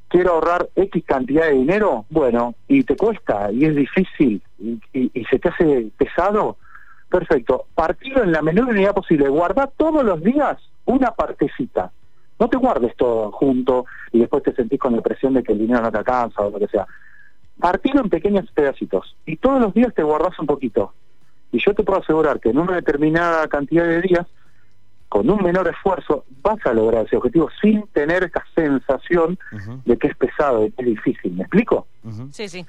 quiero 0.08 0.32
ahorrar 0.32 0.68
X 0.74 1.04
cantidad 1.06 1.46
de 1.46 1.52
dinero, 1.52 2.04
bueno, 2.10 2.54
y 2.68 2.82
te 2.84 2.96
cuesta, 2.96 3.50
y 3.52 3.64
es 3.64 3.74
difícil, 3.76 4.42
y, 4.58 4.80
y- 4.92 5.10
y 5.14 5.24
se 5.26 5.38
te 5.38 5.48
hace 5.48 5.90
pesado, 5.96 6.58
perfecto. 7.08 7.66
Partirlo 7.74 8.22
en 8.22 8.32
la 8.32 8.42
menor 8.42 8.66
unidad 8.68 8.94
posible, 8.94 9.28
guarda 9.28 9.66
todos 9.76 10.04
los 10.04 10.22
días 10.22 10.58
una 10.84 11.12
partecita. 11.12 11.92
No 12.38 12.48
te 12.48 12.56
guardes 12.56 12.96
todo 12.96 13.30
junto 13.32 13.86
y 14.10 14.20
después 14.20 14.42
te 14.42 14.54
sentís 14.54 14.80
con 14.80 14.96
la 14.96 15.02
presión 15.02 15.34
de 15.34 15.42
que 15.42 15.52
el 15.52 15.58
dinero 15.58 15.80
no 15.80 15.92
te 15.92 15.98
alcanza 15.98 16.42
o 16.42 16.50
lo 16.50 16.58
que 16.58 16.68
sea. 16.68 16.86
Partilo 17.58 18.00
en 18.00 18.10
pequeños 18.10 18.50
pedacitos 18.52 19.16
y 19.26 19.36
todos 19.36 19.60
los 19.60 19.74
días 19.74 19.94
te 19.94 20.02
guardas 20.02 20.38
un 20.38 20.46
poquito. 20.46 20.92
Y 21.52 21.62
yo 21.64 21.74
te 21.74 21.82
puedo 21.82 22.00
asegurar 22.00 22.40
que 22.40 22.48
en 22.48 22.58
una 22.58 22.76
determinada 22.76 23.46
cantidad 23.46 23.84
de 23.84 24.00
días 24.00 24.26
con 25.12 25.28
un 25.28 25.42
menor 25.42 25.68
esfuerzo 25.68 26.24
vas 26.40 26.64
a 26.64 26.72
lograr 26.72 27.04
ese 27.04 27.18
objetivo 27.18 27.50
sin 27.60 27.86
tener 27.88 28.24
esa 28.24 28.42
sensación 28.54 29.38
de 29.84 29.98
que 29.98 30.06
es 30.06 30.16
pesado, 30.16 30.62
de 30.62 30.70
que 30.70 30.80
es 30.80 30.88
difícil. 30.88 31.32
¿Me 31.32 31.42
explico? 31.42 31.86
Sí, 32.30 32.48
sí. 32.48 32.64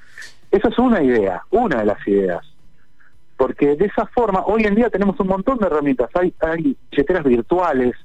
Esa 0.50 0.68
es 0.68 0.78
una 0.78 1.02
idea, 1.02 1.42
una 1.50 1.78
de 1.78 1.86
las 1.86 2.06
ideas. 2.06 2.44
Porque 3.38 3.76
de 3.76 3.86
esa 3.86 4.04
forma, 4.08 4.44
hoy 4.44 4.64
en 4.64 4.74
día 4.74 4.90
tenemos 4.90 5.18
un 5.20 5.28
montón 5.28 5.56
de 5.56 5.66
herramientas. 5.66 6.10
Hay, 6.14 6.34
hay 6.40 6.76
billeteras 6.90 7.24
virtuales. 7.24 7.96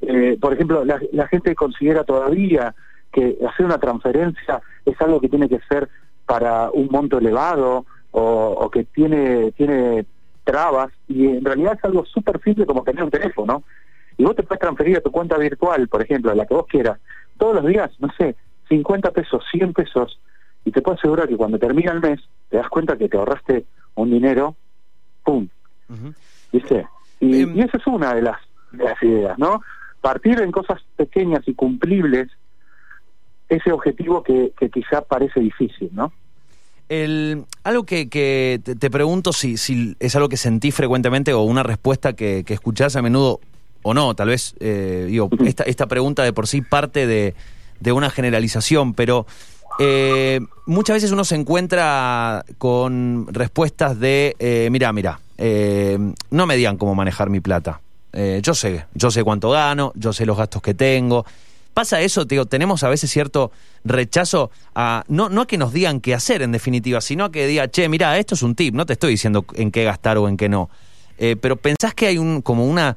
Eh, 0.00 0.36
por 0.40 0.52
ejemplo, 0.52 0.84
la, 0.84 1.00
la 1.12 1.26
gente 1.28 1.54
considera 1.54 2.04
todavía 2.04 2.74
que 3.12 3.38
hacer 3.48 3.66
una 3.66 3.78
transferencia 3.78 4.60
es 4.84 5.00
algo 5.00 5.20
que 5.20 5.28
tiene 5.28 5.48
que 5.48 5.60
ser 5.68 5.88
para 6.26 6.70
un 6.70 6.88
monto 6.90 7.18
elevado 7.18 7.86
o, 8.10 8.22
o 8.22 8.70
que 8.70 8.84
tiene, 8.84 9.52
tiene 9.52 10.04
trabas. 10.44 10.90
Y 11.08 11.26
en 11.26 11.44
realidad 11.44 11.74
es 11.76 11.84
algo 11.84 12.04
súper 12.04 12.40
simple 12.42 12.66
como 12.66 12.82
tener 12.82 13.02
un 13.04 13.10
teléfono. 13.10 13.62
Y 14.16 14.24
vos 14.24 14.34
te 14.34 14.42
puedes 14.42 14.60
transferir 14.60 14.96
a 14.96 15.00
tu 15.00 15.10
cuenta 15.10 15.38
virtual, 15.38 15.88
por 15.88 16.02
ejemplo, 16.02 16.30
a 16.30 16.34
la 16.34 16.44
que 16.44 16.54
vos 16.54 16.66
quieras, 16.66 16.98
todos 17.38 17.54
los 17.54 17.66
días, 17.66 17.90
no 18.00 18.08
sé, 18.18 18.34
50 18.68 19.12
pesos, 19.12 19.44
100 19.52 19.72
pesos, 19.72 20.20
y 20.64 20.72
te 20.72 20.82
puedo 20.82 20.98
asegurar 20.98 21.28
que 21.28 21.36
cuando 21.36 21.58
termina 21.58 21.92
el 21.92 22.00
mes, 22.00 22.20
te 22.48 22.56
das 22.56 22.68
cuenta 22.68 22.96
que 22.96 23.08
te 23.08 23.16
ahorraste 23.16 23.64
un 23.94 24.10
dinero, 24.10 24.56
¡pum! 25.24 25.48
¿Viste? 26.52 26.86
Y, 27.20 27.42
Em. 27.42 27.56
y 27.56 27.60
esa 27.62 27.78
es 27.78 27.86
una 27.86 28.14
de 28.14 28.22
las, 28.22 28.38
de 28.72 28.84
las 28.84 29.02
ideas, 29.02 29.38
¿no? 29.38 29.62
Partir 30.00 30.40
en 30.40 30.52
cosas 30.52 30.80
pequeñas 30.96 31.42
y 31.46 31.54
cumplibles 31.54 32.28
ese 33.48 33.72
objetivo 33.72 34.22
que, 34.22 34.52
que 34.58 34.70
quizá 34.70 35.02
parece 35.02 35.40
difícil, 35.40 35.90
¿no? 35.92 36.12
El, 36.88 37.44
algo 37.64 37.84
que, 37.84 38.08
que 38.08 38.60
te, 38.62 38.74
te 38.74 38.90
pregunto 38.90 39.32
si, 39.32 39.58
si 39.58 39.94
es 40.00 40.16
algo 40.16 40.28
que 40.28 40.38
sentís 40.38 40.74
frecuentemente 40.74 41.34
o 41.34 41.42
una 41.42 41.62
respuesta 41.62 42.14
que, 42.14 42.44
que 42.44 42.54
escuchás 42.54 42.96
a 42.96 43.02
menudo 43.02 43.40
o 43.82 43.94
no, 43.94 44.14
tal 44.14 44.28
vez, 44.28 44.54
eh, 44.60 45.06
digo, 45.08 45.28
esta, 45.44 45.64
esta 45.64 45.86
pregunta 45.86 46.22
de 46.22 46.32
por 46.32 46.46
sí 46.46 46.62
parte 46.62 47.06
de, 47.06 47.34
de 47.80 47.92
una 47.92 48.10
generalización, 48.10 48.94
pero 48.94 49.26
eh, 49.78 50.40
muchas 50.66 50.94
veces 50.94 51.12
uno 51.12 51.24
se 51.24 51.36
encuentra 51.36 52.44
con 52.58 53.26
respuestas 53.32 53.98
de, 54.00 54.34
eh, 54.38 54.68
mira, 54.70 54.92
mira, 54.92 55.20
eh, 55.36 55.98
no 56.30 56.46
me 56.46 56.56
digan 56.56 56.76
cómo 56.76 56.94
manejar 56.94 57.30
mi 57.30 57.40
plata. 57.40 57.80
Eh, 58.20 58.40
yo 58.42 58.52
sé, 58.52 58.84
yo 58.94 59.12
sé 59.12 59.22
cuánto 59.22 59.50
gano, 59.50 59.92
yo 59.94 60.12
sé 60.12 60.26
los 60.26 60.36
gastos 60.36 60.60
que 60.60 60.74
tengo. 60.74 61.24
Pasa 61.72 62.00
eso, 62.00 62.26
te 62.26 62.44
tenemos 62.46 62.82
a 62.82 62.88
veces 62.88 63.08
cierto 63.08 63.52
rechazo 63.84 64.50
a, 64.74 65.04
no, 65.06 65.28
no 65.28 65.42
a 65.42 65.46
que 65.46 65.56
nos 65.56 65.72
digan 65.72 66.00
qué 66.00 66.14
hacer 66.14 66.42
en 66.42 66.50
definitiva, 66.50 67.00
sino 67.00 67.26
a 67.26 67.30
que 67.30 67.46
diga, 67.46 67.68
che, 67.68 67.88
mira, 67.88 68.18
esto 68.18 68.34
es 68.34 68.42
un 68.42 68.56
tip, 68.56 68.74
no 68.74 68.86
te 68.86 68.94
estoy 68.94 69.12
diciendo 69.12 69.44
en 69.54 69.70
qué 69.70 69.84
gastar 69.84 70.18
o 70.18 70.26
en 70.26 70.36
qué 70.36 70.48
no. 70.48 70.68
Eh, 71.16 71.36
pero 71.40 71.54
pensás 71.54 71.94
que 71.94 72.08
hay 72.08 72.18
un, 72.18 72.42
como 72.42 72.66
una, 72.66 72.96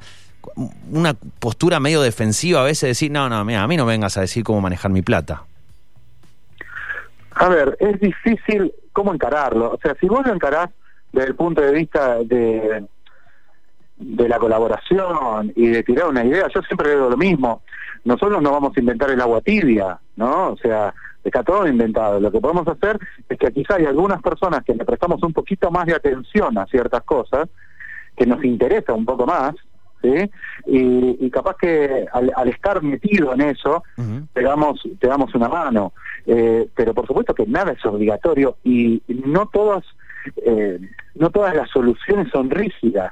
una 0.92 1.14
postura 1.38 1.80
medio 1.80 2.02
defensiva 2.02 2.62
a 2.62 2.64
veces 2.64 2.82
de 2.82 2.88
decir, 2.88 3.12
no, 3.12 3.30
no, 3.30 3.46
mira, 3.46 3.62
a 3.62 3.68
mí 3.68 3.78
no 3.78 3.86
vengas 3.86 4.18
a 4.18 4.22
decir 4.22 4.44
cómo 4.44 4.60
manejar 4.60 4.90
mi 4.90 5.04
plata. 5.04 5.44
A 7.36 7.48
ver, 7.48 7.78
es 7.80 8.00
difícil 8.00 8.74
cómo 8.92 9.14
encararlo. 9.14 9.70
O 9.72 9.78
sea, 9.78 9.96
si 10.00 10.08
vos 10.08 10.26
lo 10.26 10.34
encarás 10.34 10.72
desde 11.12 11.28
el 11.28 11.36
punto 11.36 11.62
de 11.62 11.74
vista 11.74 12.16
de, 12.24 12.88
de 14.02 14.28
la 14.28 14.40
colaboración 14.40 15.54
y 15.56 15.68
de 15.68 15.84
tirar 15.84 16.08
una 16.08 16.26
idea, 16.26 16.48
yo 16.54 16.62
siempre 16.64 16.90
digo 16.92 17.10
lo 17.10 17.18
mismo. 17.18 17.62
Nosotros 18.04 18.42
no 18.42 18.52
vamos 18.52 18.76
a 18.76 18.80
inventar 18.80 19.12
el 19.12 19.22
agua 19.22 19.42
tibia, 19.42 20.00
¿no? 20.16 20.50
O 20.50 20.58
sea, 20.58 20.94
está 21.24 21.44
todo 21.44 21.68
inventado. 21.68 22.20
Lo 22.20 22.32
que 22.32 22.42
podemos 22.42 22.68
hacer 22.68 23.00
es 23.30 23.38
que 23.38 23.52
quizá 23.52 23.76
hay 23.76 23.86
algunas 23.86 24.22
personas 24.22 24.64
que 24.64 24.74
le 24.74 24.86
prestamos 24.86 25.22
un 25.24 25.34
poquito 25.34 25.70
más 25.70 25.86
de 25.86 25.96
atención 25.96 26.58
a 26.58 26.66
ciertas 26.66 27.04
cosas, 27.04 27.48
que 28.18 28.26
nos 28.26 28.44
interesa 28.44 28.94
un 28.94 29.06
poco 29.06 29.26
más, 29.28 29.54
¿sí? 30.02 30.30
Y, 30.66 31.26
y 31.26 31.30
capaz 31.30 31.58
que 31.58 32.08
al, 32.12 32.32
al 32.36 32.48
estar 32.50 32.82
metido 32.82 33.34
en 33.34 33.42
eso, 33.42 33.84
Ujú. 33.98 34.28
te 34.34 34.42
damos, 34.42 34.82
te 35.00 35.08
damos 35.08 35.34
una 35.36 35.48
mano. 35.48 35.94
Eh, 36.26 36.68
pero 36.76 36.94
por 36.94 37.08
supuesto 37.08 37.34
que 37.34 37.46
nada 37.46 37.72
es 37.72 37.86
obligatorio 37.86 38.58
y 38.64 39.02
no 39.08 39.48
todas, 39.48 39.84
eh, 40.46 40.80
no 41.16 41.30
todas 41.30 41.56
las 41.56 41.70
soluciones 41.70 42.30
son 42.32 42.50
rígidas. 42.50 43.12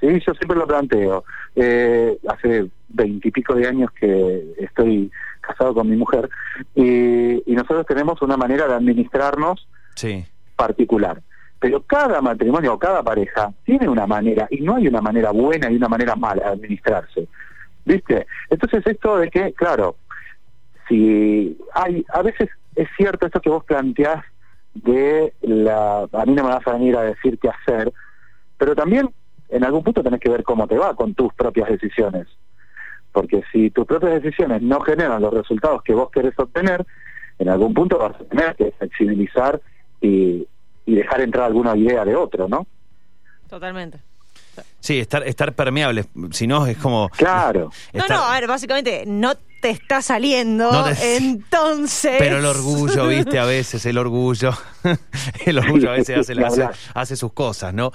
¿Sí? 0.00 0.06
Yo 0.26 0.34
siempre 0.34 0.56
lo 0.56 0.66
planteo. 0.66 1.24
Eh, 1.56 2.18
hace 2.28 2.68
veintipico 2.88 3.54
de 3.54 3.66
años 3.68 3.90
que 3.92 4.54
estoy 4.58 5.10
casado 5.40 5.74
con 5.74 5.88
mi 5.88 5.96
mujer 5.96 6.28
y, 6.74 7.50
y 7.50 7.54
nosotros 7.54 7.86
tenemos 7.86 8.20
una 8.22 8.36
manera 8.36 8.66
de 8.66 8.74
administrarnos 8.74 9.66
Sí. 9.94 10.24
particular. 10.56 11.20
Pero 11.60 11.82
cada 11.82 12.20
matrimonio 12.20 12.74
o 12.74 12.78
cada 12.78 13.02
pareja 13.02 13.52
tiene 13.64 13.88
una 13.88 14.06
manera, 14.06 14.46
y 14.50 14.60
no 14.60 14.76
hay 14.76 14.88
una 14.88 15.00
manera 15.00 15.30
buena 15.30 15.70
y 15.70 15.76
una 15.76 15.88
manera 15.88 16.14
mala 16.16 16.42
de 16.44 16.50
administrarse. 16.50 17.26
¿Viste? 17.84 18.26
Entonces 18.50 18.86
esto 18.86 19.18
de 19.18 19.30
que, 19.30 19.52
claro, 19.52 19.96
si 20.88 21.56
hay, 21.74 22.04
a 22.12 22.22
veces 22.22 22.50
es 22.74 22.88
cierto 22.96 23.26
esto 23.26 23.40
que 23.40 23.50
vos 23.50 23.64
planteás 23.64 24.24
de 24.74 25.32
la, 25.42 26.00
a 26.12 26.26
mí 26.26 26.34
no 26.34 26.42
me 26.44 26.50
vas 26.50 26.66
a 26.66 26.72
venir 26.72 26.96
a 26.96 27.02
decir 27.02 27.38
qué 27.38 27.48
hacer, 27.48 27.92
pero 28.58 28.74
también 28.74 29.08
en 29.48 29.64
algún 29.64 29.82
punto 29.82 30.02
tenés 30.02 30.20
que 30.20 30.30
ver 30.30 30.42
cómo 30.42 30.66
te 30.66 30.76
va 30.76 30.94
con 30.94 31.14
tus 31.14 31.32
propias 31.34 31.68
decisiones. 31.68 32.26
Porque 33.12 33.42
si 33.52 33.70
tus 33.70 33.86
propias 33.86 34.22
decisiones 34.22 34.62
no 34.62 34.80
generan 34.80 35.22
los 35.22 35.32
resultados 35.32 35.82
que 35.82 35.94
vos 35.94 36.10
querés 36.10 36.38
obtener, 36.38 36.84
en 37.38 37.48
algún 37.48 37.74
punto 37.74 37.98
vas 37.98 38.14
a 38.20 38.24
tener 38.24 38.56
que 38.56 38.72
flexibilizar 38.72 39.60
y, 40.00 40.46
y 40.86 40.94
dejar 40.94 41.20
entrar 41.20 41.46
alguna 41.46 41.76
idea 41.76 42.04
de 42.04 42.16
otro, 42.16 42.48
¿no? 42.48 42.66
Totalmente. 43.48 43.98
Sí, 44.80 44.98
estar, 44.98 45.26
estar 45.26 45.52
permeable, 45.54 46.04
si 46.30 46.46
no 46.46 46.66
es 46.66 46.76
como... 46.76 47.08
Claro. 47.10 47.70
No, 47.92 48.06
no, 48.08 48.22
a 48.22 48.32
ver, 48.38 48.46
básicamente 48.46 49.04
no 49.06 49.32
te 49.64 49.70
está 49.70 50.02
saliendo, 50.02 50.70
No 50.70 50.84
te- 50.84 51.16
entonces... 51.16 52.16
Pero 52.18 52.38
el 52.38 52.44
orgullo, 52.44 53.06
viste, 53.08 53.38
a 53.38 53.46
veces, 53.46 53.86
el 53.86 53.96
orgullo. 53.96 54.52
el 55.46 55.56
orgullo 55.58 55.88
a 55.88 55.94
veces 55.94 56.18
hace, 56.18 56.34
hace, 56.94 57.16
sus 57.16 57.32
cosas, 57.32 57.72
¿no? 57.72 57.90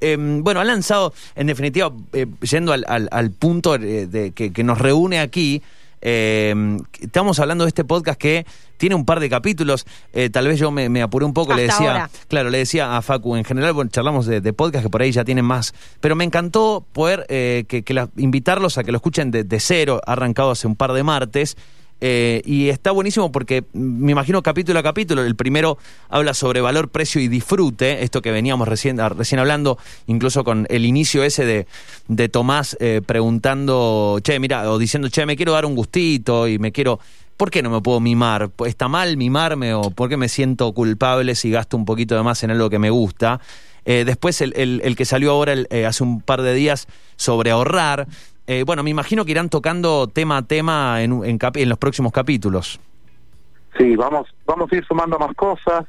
Eh, 0.00 0.16
bueno, 0.18 0.58
ha 0.58 0.64
lanzado, 0.64 1.14
en 1.36 1.46
definitiva, 1.46 1.92
eh, 2.12 2.26
yendo 2.40 2.72
al, 2.72 2.84
al- 2.88 3.08
al 3.12 3.30
punto 3.30 3.76
eh, 3.76 4.08
de, 4.08 4.32
que, 4.32 4.52
que 4.52 4.64
nos 4.64 4.78
reúne 4.78 5.20
aquí, 5.20 5.62
eh, 6.02 6.54
estamos 7.00 7.38
hablando 7.38 7.64
de 7.64 7.68
este 7.68 7.84
podcast 7.84 8.18
que 8.20 8.44
tiene 8.76 8.94
un 8.94 9.04
par 9.04 9.20
de 9.20 9.30
capítulos. 9.30 9.86
eh, 10.12 10.28
tal 10.28 10.48
vez 10.48 10.58
yo 10.58 10.70
me, 10.70 10.88
me 10.88 11.00
apuré 11.02 11.24
un 11.24 11.32
poco, 11.32 11.54
le 11.54 11.62
decía, 11.62 11.92
ahora. 11.92 12.10
claro, 12.28 12.50
le 12.50 12.58
decía 12.58 12.96
a 12.96 13.02
Facu, 13.02 13.36
en 13.36 13.44
general, 13.44 13.72
bueno, 13.72 13.90
charlamos 13.90 14.26
de, 14.26 14.40
de 14.40 14.52
podcast 14.52 14.84
que 14.84 14.90
por 14.90 15.00
ahí 15.02 15.12
ya 15.12 15.24
tienen 15.24 15.44
más, 15.44 15.72
pero 16.00 16.16
me 16.16 16.24
encantó 16.24 16.84
poder 16.92 17.24
eh, 17.28 17.64
que, 17.68 17.82
que 17.82 17.94
la- 17.94 18.08
invitarlos 18.16 18.76
a 18.78 18.84
que 18.84 18.90
lo 18.92 18.96
escuchen 18.96 19.30
de, 19.30 19.44
de 19.44 19.60
cero, 19.60 20.00
arrancado 20.06 20.50
hace 20.50 20.66
un 20.66 20.76
par 20.76 20.92
de 20.92 21.02
martes. 21.04 21.56
Eh, 22.04 22.42
y 22.44 22.68
está 22.68 22.90
buenísimo 22.90 23.30
porque 23.30 23.62
me 23.74 24.10
imagino 24.10 24.42
capítulo 24.42 24.80
a 24.80 24.82
capítulo. 24.82 25.22
El 25.22 25.36
primero 25.36 25.78
habla 26.08 26.34
sobre 26.34 26.60
valor, 26.60 26.88
precio 26.88 27.20
y 27.20 27.28
disfrute, 27.28 28.02
esto 28.02 28.20
que 28.22 28.32
veníamos 28.32 28.66
recién, 28.66 28.98
recién 29.16 29.38
hablando, 29.38 29.78
incluso 30.08 30.42
con 30.42 30.66
el 30.68 30.84
inicio 30.84 31.22
ese 31.22 31.44
de, 31.44 31.68
de 32.08 32.28
Tomás 32.28 32.76
eh, 32.80 33.02
preguntando, 33.06 34.18
che, 34.22 34.40
mira, 34.40 34.68
o 34.68 34.78
diciendo, 34.78 35.08
che, 35.10 35.24
me 35.26 35.36
quiero 35.36 35.52
dar 35.52 35.64
un 35.64 35.76
gustito 35.76 36.48
y 36.48 36.58
me 36.58 36.72
quiero. 36.72 36.98
¿Por 37.36 37.50
qué 37.50 37.62
no 37.62 37.70
me 37.70 37.80
puedo 37.80 38.00
mimar? 38.00 38.50
¿Está 38.66 38.88
mal 38.88 39.16
mimarme 39.16 39.72
o 39.74 39.90
por 39.90 40.08
qué 40.08 40.16
me 40.16 40.28
siento 40.28 40.72
culpable 40.72 41.34
si 41.36 41.50
gasto 41.50 41.76
un 41.76 41.84
poquito 41.84 42.16
de 42.16 42.22
más 42.22 42.42
en 42.42 42.50
algo 42.50 42.68
que 42.68 42.78
me 42.80 42.90
gusta? 42.90 43.40
Eh, 43.84 44.04
después 44.04 44.40
el, 44.42 44.52
el- 44.56 44.80
el 44.84 44.94
que 44.96 45.04
salió 45.04 45.30
ahora 45.32 45.54
hace 45.86 46.02
un 46.04 46.20
par 46.20 46.42
de 46.42 46.52
días 46.54 46.86
sobre 47.16 47.50
ahorrar. 47.52 48.06
Eh, 48.52 48.64
bueno, 48.64 48.82
me 48.82 48.90
imagino 48.90 49.24
que 49.24 49.30
irán 49.30 49.48
tocando 49.48 50.08
tema 50.08 50.36
a 50.36 50.42
tema 50.42 51.00
en, 51.00 51.24
en, 51.24 51.68
los 51.70 51.78
próximos 51.78 52.12
capítulos. 52.12 52.78
Sí, 53.78 53.96
vamos, 53.96 54.28
vamos 54.44 54.70
a 54.70 54.76
ir 54.76 54.84
sumando 54.84 55.18
más 55.18 55.34
cosas. 55.34 55.86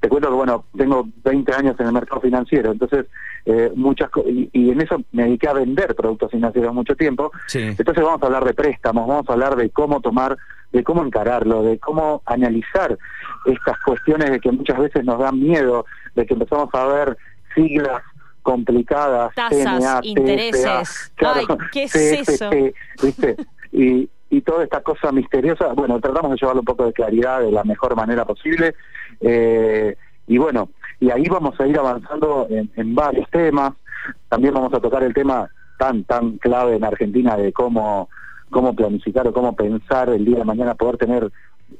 Te 0.00 0.10
cuento 0.10 0.28
que, 0.28 0.34
bueno, 0.34 0.66
tengo 0.76 1.08
20 1.24 1.54
años 1.54 1.76
en 1.80 1.86
el 1.86 1.92
mercado 1.94 2.20
financiero, 2.20 2.72
entonces 2.72 3.06
eh, 3.46 3.72
muchas 3.74 4.10
y, 4.26 4.50
y 4.52 4.70
en 4.70 4.82
eso 4.82 5.00
me 5.12 5.22
dediqué 5.22 5.48
a 5.48 5.54
vender 5.54 5.94
productos 5.94 6.30
financieros 6.30 6.74
mucho 6.74 6.94
tiempo. 6.94 7.32
Sí. 7.46 7.60
Entonces 7.62 8.04
vamos 8.04 8.22
a 8.22 8.26
hablar 8.26 8.44
de 8.44 8.52
préstamos, 8.52 9.08
vamos 9.08 9.26
a 9.30 9.32
hablar 9.32 9.56
de 9.56 9.70
cómo 9.70 10.02
tomar, 10.02 10.36
de 10.72 10.84
cómo 10.84 11.02
encararlo, 11.02 11.62
de 11.62 11.78
cómo 11.78 12.20
analizar 12.26 12.98
estas 13.46 13.78
cuestiones 13.80 14.30
de 14.30 14.40
que 14.40 14.52
muchas 14.52 14.78
veces 14.78 15.06
nos 15.06 15.18
dan 15.18 15.40
miedo, 15.40 15.86
de 16.14 16.26
que 16.26 16.34
empezamos 16.34 16.68
a 16.74 16.84
ver 16.84 17.16
siglas 17.54 18.02
complicadas, 18.44 19.34
Tasas, 19.34 19.80
CNA, 19.82 20.00
intereses. 20.04 21.12
TFA, 21.16 21.32
Ay, 21.34 21.46
¿qué 21.72 21.82
es 21.84 21.94
eso? 21.96 22.50
¿viste? 23.02 23.34
Y, 23.72 24.08
y 24.30 24.40
toda 24.42 24.62
esta 24.62 24.80
cosa 24.82 25.10
misteriosa, 25.10 25.72
bueno, 25.72 25.98
tratamos 25.98 26.30
de 26.30 26.36
llevarle 26.36 26.60
un 26.60 26.64
poco 26.66 26.86
de 26.86 26.92
claridad 26.92 27.40
de 27.40 27.50
la 27.50 27.64
mejor 27.64 27.96
manera 27.96 28.24
posible. 28.24 28.76
eh, 29.20 29.96
y 30.28 30.38
bueno, 30.38 30.70
y 31.00 31.10
ahí 31.10 31.24
vamos 31.28 31.58
a 31.60 31.66
ir 31.66 31.78
avanzando 31.78 32.46
en, 32.48 32.70
en 32.76 32.94
varios 32.94 33.28
temas. 33.30 33.72
También 34.28 34.54
vamos 34.54 34.72
a 34.72 34.80
tocar 34.80 35.02
el 35.02 35.12
tema 35.12 35.50
tan, 35.78 36.04
tan 36.04 36.38
clave 36.38 36.76
en 36.76 36.84
Argentina 36.84 37.36
de 37.36 37.52
cómo, 37.52 38.08
cómo 38.50 38.74
planificar 38.74 39.26
o 39.26 39.32
cómo 39.32 39.54
pensar 39.56 40.08
el 40.10 40.24
día 40.24 40.38
de 40.38 40.44
mañana 40.44 40.74
poder 40.74 40.96
tener 40.98 41.30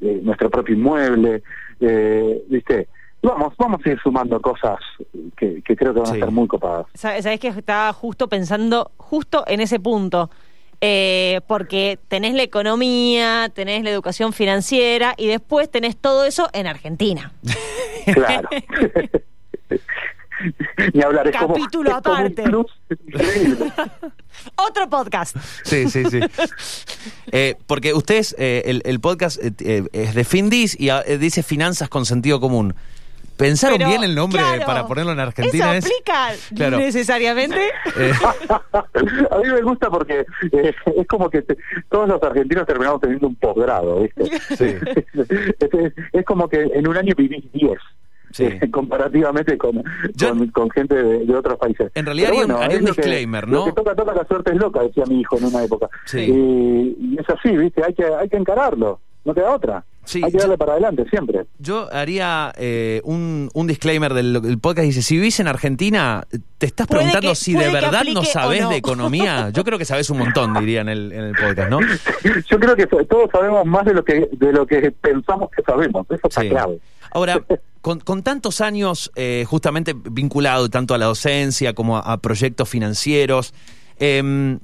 eh, 0.00 0.20
nuestro 0.22 0.50
propio 0.50 0.74
inmueble, 0.74 1.42
eh, 1.80 2.42
¿viste? 2.48 2.88
Vamos, 3.24 3.54
vamos 3.58 3.80
a 3.84 3.88
ir 3.88 3.98
sumando 4.02 4.40
cosas 4.40 4.78
que, 5.36 5.62
que 5.62 5.76
creo 5.76 5.94
que 5.94 6.00
van 6.00 6.12
Sí. 6.12 6.20
a 6.20 6.24
ser 6.26 6.30
muy 6.30 6.46
copadas. 6.46 6.86
Sa- 6.94 7.20
Sabés 7.22 7.40
que 7.40 7.48
estaba 7.48 7.92
justo 7.92 8.28
pensando 8.28 8.90
justo 8.98 9.44
en 9.46 9.60
ese 9.60 9.80
punto. 9.80 10.30
Eh, 10.80 11.40
porque 11.46 11.98
tenés 12.08 12.34
la 12.34 12.42
economía, 12.42 13.50
tenés 13.54 13.82
la 13.84 13.90
educación 13.90 14.32
financiera 14.34 15.14
y 15.16 15.26
después 15.28 15.70
tenés 15.70 15.96
todo 15.96 16.24
eso 16.24 16.48
en 16.52 16.66
Argentina. 16.66 17.32
Claro. 18.12 18.50
Ni 20.92 21.00
hablar, 21.00 21.28
es 21.28 21.36
como- 21.36 21.54
Capítulo 21.54 21.90
es 21.90 21.96
como 22.02 22.16
un 22.16 22.20
aparte. 22.26 22.42
plus 22.42 22.66
increíble. 22.90 23.72
Otro 24.56 24.90
podcast. 24.90 25.36
Sí, 25.64 25.88
sí, 25.88 26.04
sí. 26.10 26.20
Eh, 27.32 27.54
porque 27.66 27.94
ustedes, 27.94 28.34
eh, 28.38 28.62
el, 28.66 28.82
el 28.84 29.00
podcast 29.00 29.38
eh, 29.42 29.52
eh, 29.60 29.84
es 29.92 30.14
de 30.14 30.24
Findis 30.24 30.78
y 30.78 30.90
ah, 30.90 31.02
eh, 31.06 31.16
dice 31.18 31.42
finanzas 31.42 31.88
con 31.88 32.04
sentido 32.04 32.40
común. 32.40 32.74
¿Pensaron 33.36 33.78
Pero, 33.78 33.88
bien 33.90 34.04
el 34.04 34.14
nombre 34.14 34.38
claro, 34.40 34.62
para 34.64 34.86
ponerlo 34.86 35.12
en 35.12 35.20
Argentina? 35.20 35.76
¿Eso 35.76 35.86
Es- 35.88 35.92
aplica 35.92 36.28
Claro. 36.54 36.78
necesariamente? 36.78 37.58
eh, 37.96 38.12
a 38.72 39.38
mí 39.38 39.48
me 39.52 39.62
gusta 39.62 39.90
porque 39.90 40.24
eh, 40.52 40.74
es 40.96 41.06
como 41.08 41.28
que 41.28 41.42
te- 41.42 41.56
todos 41.90 42.08
los 42.08 42.22
argentinos 42.22 42.66
terminamos 42.66 43.00
teniendo 43.00 43.26
un 43.26 43.34
posgrado, 43.36 44.00
¿viste? 44.02 44.24
sí, 44.56 44.64
es, 45.58 45.74
es- 45.74 45.92
es 46.12 46.24
como 46.24 46.48
que 46.48 46.62
en 46.62 46.86
un 46.86 46.96
año 46.96 47.12
vivís 47.16 47.44
10. 47.52 47.78
sí. 48.30 48.44
eh, 48.44 48.70
comparativamente 48.70 49.58
con, 49.58 49.82
Yo- 50.14 50.28
con, 50.30 50.48
con 50.48 50.70
gente 50.70 50.94
de, 50.94 51.24
de 51.26 51.34
otros 51.36 51.58
países. 51.58 51.90
En 51.94 52.06
realidad 52.06 52.30
haría 52.30 52.44
un- 52.46 52.50
haría 52.52 52.76
es 52.76 52.82
un 52.82 52.88
lo 52.88 52.94
que- 52.94 53.02
disclaimer, 53.02 53.48
Lo 53.48 53.58
¿no? 53.58 53.64
que 53.66 53.72
toca, 53.72 53.94
toca, 53.94 54.14
la 54.14 54.24
suerte 54.26 54.52
es 54.52 54.58
loca, 54.58 54.80
decía 54.82 55.04
mi 55.08 55.20
hijo 55.20 55.38
en 55.38 55.44
una 55.46 55.64
época. 55.64 55.88
Sí. 56.04 56.20
Y, 56.20 56.96
y 57.00 57.16
es 57.18 57.28
así, 57.28 57.56
¿viste? 57.56 57.82
Hay 57.84 57.94
que, 57.94 58.04
hay 58.04 58.28
que 58.28 58.36
encararlo, 58.36 59.00
no 59.24 59.34
queda 59.34 59.50
otra. 59.54 59.84
Sí, 60.04 60.20
hay 60.24 60.30
que 60.30 60.38
yo- 60.38 60.42
darle 60.42 60.58
para 60.58 60.72
adelante 60.72 61.04
siempre. 61.10 61.44
Yo 61.58 61.88
haría 61.92 62.52
eh, 62.56 63.00
un, 63.04 63.48
un 63.54 63.66
disclaimer 63.66 64.12
del, 64.14 64.40
del 64.42 64.58
podcast. 64.58 64.86
Dice, 64.86 65.02
si 65.02 65.16
vivís 65.16 65.40
en 65.40 65.48
Argentina, 65.48 66.24
te 66.58 66.66
estás 66.66 66.86
Puede 66.86 67.00
preguntando 67.00 67.30
que- 67.30 67.34
si 67.36 67.54
de 67.54 67.70
verdad 67.72 68.04
no 68.12 68.22
no. 68.64 68.70
de 68.70 68.76
economía. 68.76 69.50
Yo 69.54 69.64
creo 69.64 69.78
que 69.78 69.84
sabés 69.84 70.10
un 70.10 70.18
montón, 70.18 70.54
diría 70.54 70.82
en 70.82 70.88
el, 70.88 71.12
en 71.12 71.20
el 71.24 71.32
podcast, 71.34 71.70
¿no? 71.70 71.80
Yo 72.50 72.58
creo 72.60 72.76
que 72.76 72.86
todos 72.86 73.30
sabemos 73.32 73.64
más 73.66 73.84
de 73.84 73.94
lo 73.94 74.04
que 74.04 74.28
de 74.32 74.52
lo 74.52 74.66
que 74.66 74.90
pensamos 74.90 75.48
que 75.56 75.62
sabemos, 75.62 76.06
eso 76.10 76.28
está 76.28 76.40
Sí. 76.42 76.48
clave. 76.50 76.78
Ahora, 77.12 77.40
con, 77.80 78.00
con 78.00 78.22
tantos 78.22 78.60
años 78.60 79.10
eh, 79.16 79.44
justamente 79.48 79.94
vinculado 79.94 80.68
tanto 80.68 80.94
a 80.94 80.98
la 80.98 81.06
docencia 81.06 81.72
como 81.74 81.96
a, 81.96 82.00
a 82.00 82.16
proyectos 82.18 82.68
financieros, 82.68 83.54
em, 83.98 84.58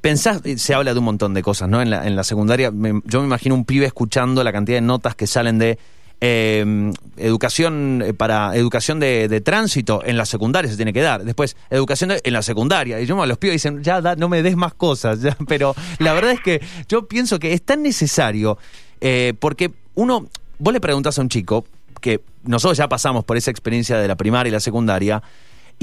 pensás, 0.00 0.40
se 0.56 0.74
habla 0.74 0.92
de 0.92 0.98
un 0.98 1.04
montón 1.04 1.34
de 1.34 1.42
cosas, 1.42 1.68
¿no? 1.68 1.80
En 1.82 1.90
la, 1.90 2.06
en 2.06 2.16
la 2.16 2.24
secundaria, 2.24 2.70
me- 2.70 3.00
yo 3.04 3.20
me 3.20 3.26
imagino 3.26 3.54
un 3.54 3.64
pibe 3.64 3.86
escuchando 3.86 4.42
la 4.44 4.52
cantidad 4.52 4.76
de 4.78 4.82
notas 4.82 5.14
que 5.14 5.26
salen 5.26 5.58
de 5.58 5.78
em, 6.20 6.92
educación 7.16 8.02
eh, 8.06 8.14
para 8.14 8.54
educación 8.56 9.00
de, 9.00 9.26
de 9.28 9.40
tránsito 9.40 10.02
en 10.04 10.16
la 10.16 10.24
secundaria 10.24 10.70
se 10.70 10.76
tiene 10.76 10.92
que 10.92 11.00
dar. 11.00 11.24
Después, 11.24 11.56
educación 11.70 12.10
de- 12.10 12.20
en 12.22 12.32
la 12.32 12.42
secundaria. 12.42 13.00
Y 13.00 13.06
yo, 13.06 13.26
los 13.26 13.38
pibes 13.38 13.54
dicen, 13.54 13.82
ya, 13.82 14.00
no 14.16 14.28
me 14.28 14.42
des 14.42 14.56
más 14.56 14.74
cosas. 14.74 15.20
ya. 15.22 15.36
Pero 15.48 15.74
la 15.98 16.12
verdad 16.12 16.32
es 16.32 16.40
que 16.40 16.60
yo 16.88 17.08
pienso 17.08 17.38
que 17.38 17.52
es 17.52 17.62
tan 17.62 17.82
necesario 17.82 18.56
eh, 19.00 19.34
porque 19.40 19.72
uno, 19.94 20.28
vos 20.58 20.72
le 20.72 20.80
preguntás 20.80 21.18
a 21.18 21.22
un 21.22 21.28
chico, 21.28 21.64
que 22.00 22.20
nosotros 22.44 22.78
ya 22.78 22.88
pasamos 22.88 23.24
por 23.24 23.36
esa 23.36 23.50
experiencia 23.50 23.98
de 23.98 24.06
la 24.08 24.16
primaria 24.16 24.48
y 24.48 24.52
la 24.52 24.60
secundaria, 24.60 25.22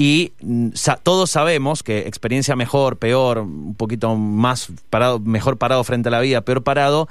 y 0.00 0.32
mm, 0.40 0.68
sa- 0.74 0.96
todos 0.96 1.28
sabemos 1.30 1.82
que 1.82 1.98
experiencia 2.08 2.56
mejor, 2.56 2.96
peor, 2.96 3.40
un 3.40 3.74
poquito 3.74 4.16
más 4.16 4.68
parado, 4.88 5.18
mejor 5.20 5.58
parado 5.58 5.84
frente 5.84 6.08
a 6.08 6.12
la 6.12 6.20
vida, 6.20 6.40
peor 6.40 6.62
parado, 6.62 7.06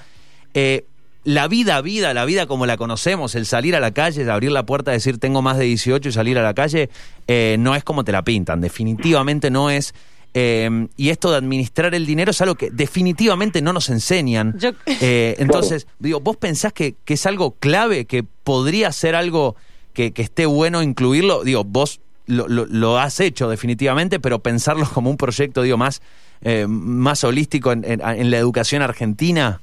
eh, 0.55 0.85
la 1.23 1.47
vida, 1.47 1.81
vida, 1.81 2.15
la 2.15 2.25
vida 2.25 2.47
como 2.47 2.65
la 2.65 2.77
conocemos, 2.77 3.35
el 3.35 3.45
salir 3.45 3.75
a 3.75 3.79
la 3.79 3.91
calle, 3.91 4.23
el 4.23 4.29
abrir 4.31 4.51
la 4.51 4.65
puerta, 4.65 4.89
decir 4.89 5.19
tengo 5.19 5.43
más 5.43 5.57
de 5.59 5.65
18 5.65 6.09
y 6.09 6.11
salir 6.11 6.39
a 6.39 6.41
la 6.41 6.55
calle, 6.55 6.89
eh, 7.27 7.57
no 7.59 7.75
es 7.75 7.83
como 7.83 8.03
te 8.03 8.11
la 8.11 8.23
pintan, 8.23 8.59
definitivamente 8.61 9.51
no 9.51 9.69
es. 9.69 9.93
eh, 10.33 10.87
y 10.95 11.09
esto 11.09 11.29
de 11.31 11.37
administrar 11.37 11.93
el 11.93 12.05
dinero 12.05 12.31
es 12.31 12.41
algo 12.41 12.55
que 12.55 12.69
definitivamente 12.71 13.61
no 13.61 13.73
nos 13.73 13.89
enseñan. 13.89 14.55
Yo- 14.57 14.71
Eh, 15.01 15.35
entonces, 15.39 15.85
digo, 15.99 16.19
¿vos 16.21 16.37
pensás 16.37 16.71
que, 16.73 16.95
que 17.05 17.15
es 17.15 17.25
algo 17.25 17.51
clave, 17.59 18.05
que 18.05 18.23
podría 18.23 18.91
ser 18.91 19.15
algo 19.15 19.55
que, 19.93 20.11
que 20.13 20.21
esté 20.23 20.45
bueno 20.45 20.81
incluirlo? 20.83 21.43
Digo, 21.43 21.63
vos 21.63 21.99
lo, 22.29 22.47
lo- 22.47 22.65
lo 22.65 22.97
has 22.97 23.19
hecho 23.19 23.49
definitivamente, 23.49 24.19
pero 24.19 24.39
pensarlo 24.39 24.85
como 24.93 25.09
un 25.09 25.17
proyecto, 25.17 25.61
digo, 25.63 25.77
más, 25.77 26.01
eh, 26.41 26.65
más 26.67 27.23
holístico 27.23 27.71
en, 27.71 27.83
en- 27.83 28.01
en 28.01 28.31
la 28.31 28.37
educación 28.37 28.81
argentina. 28.81 29.61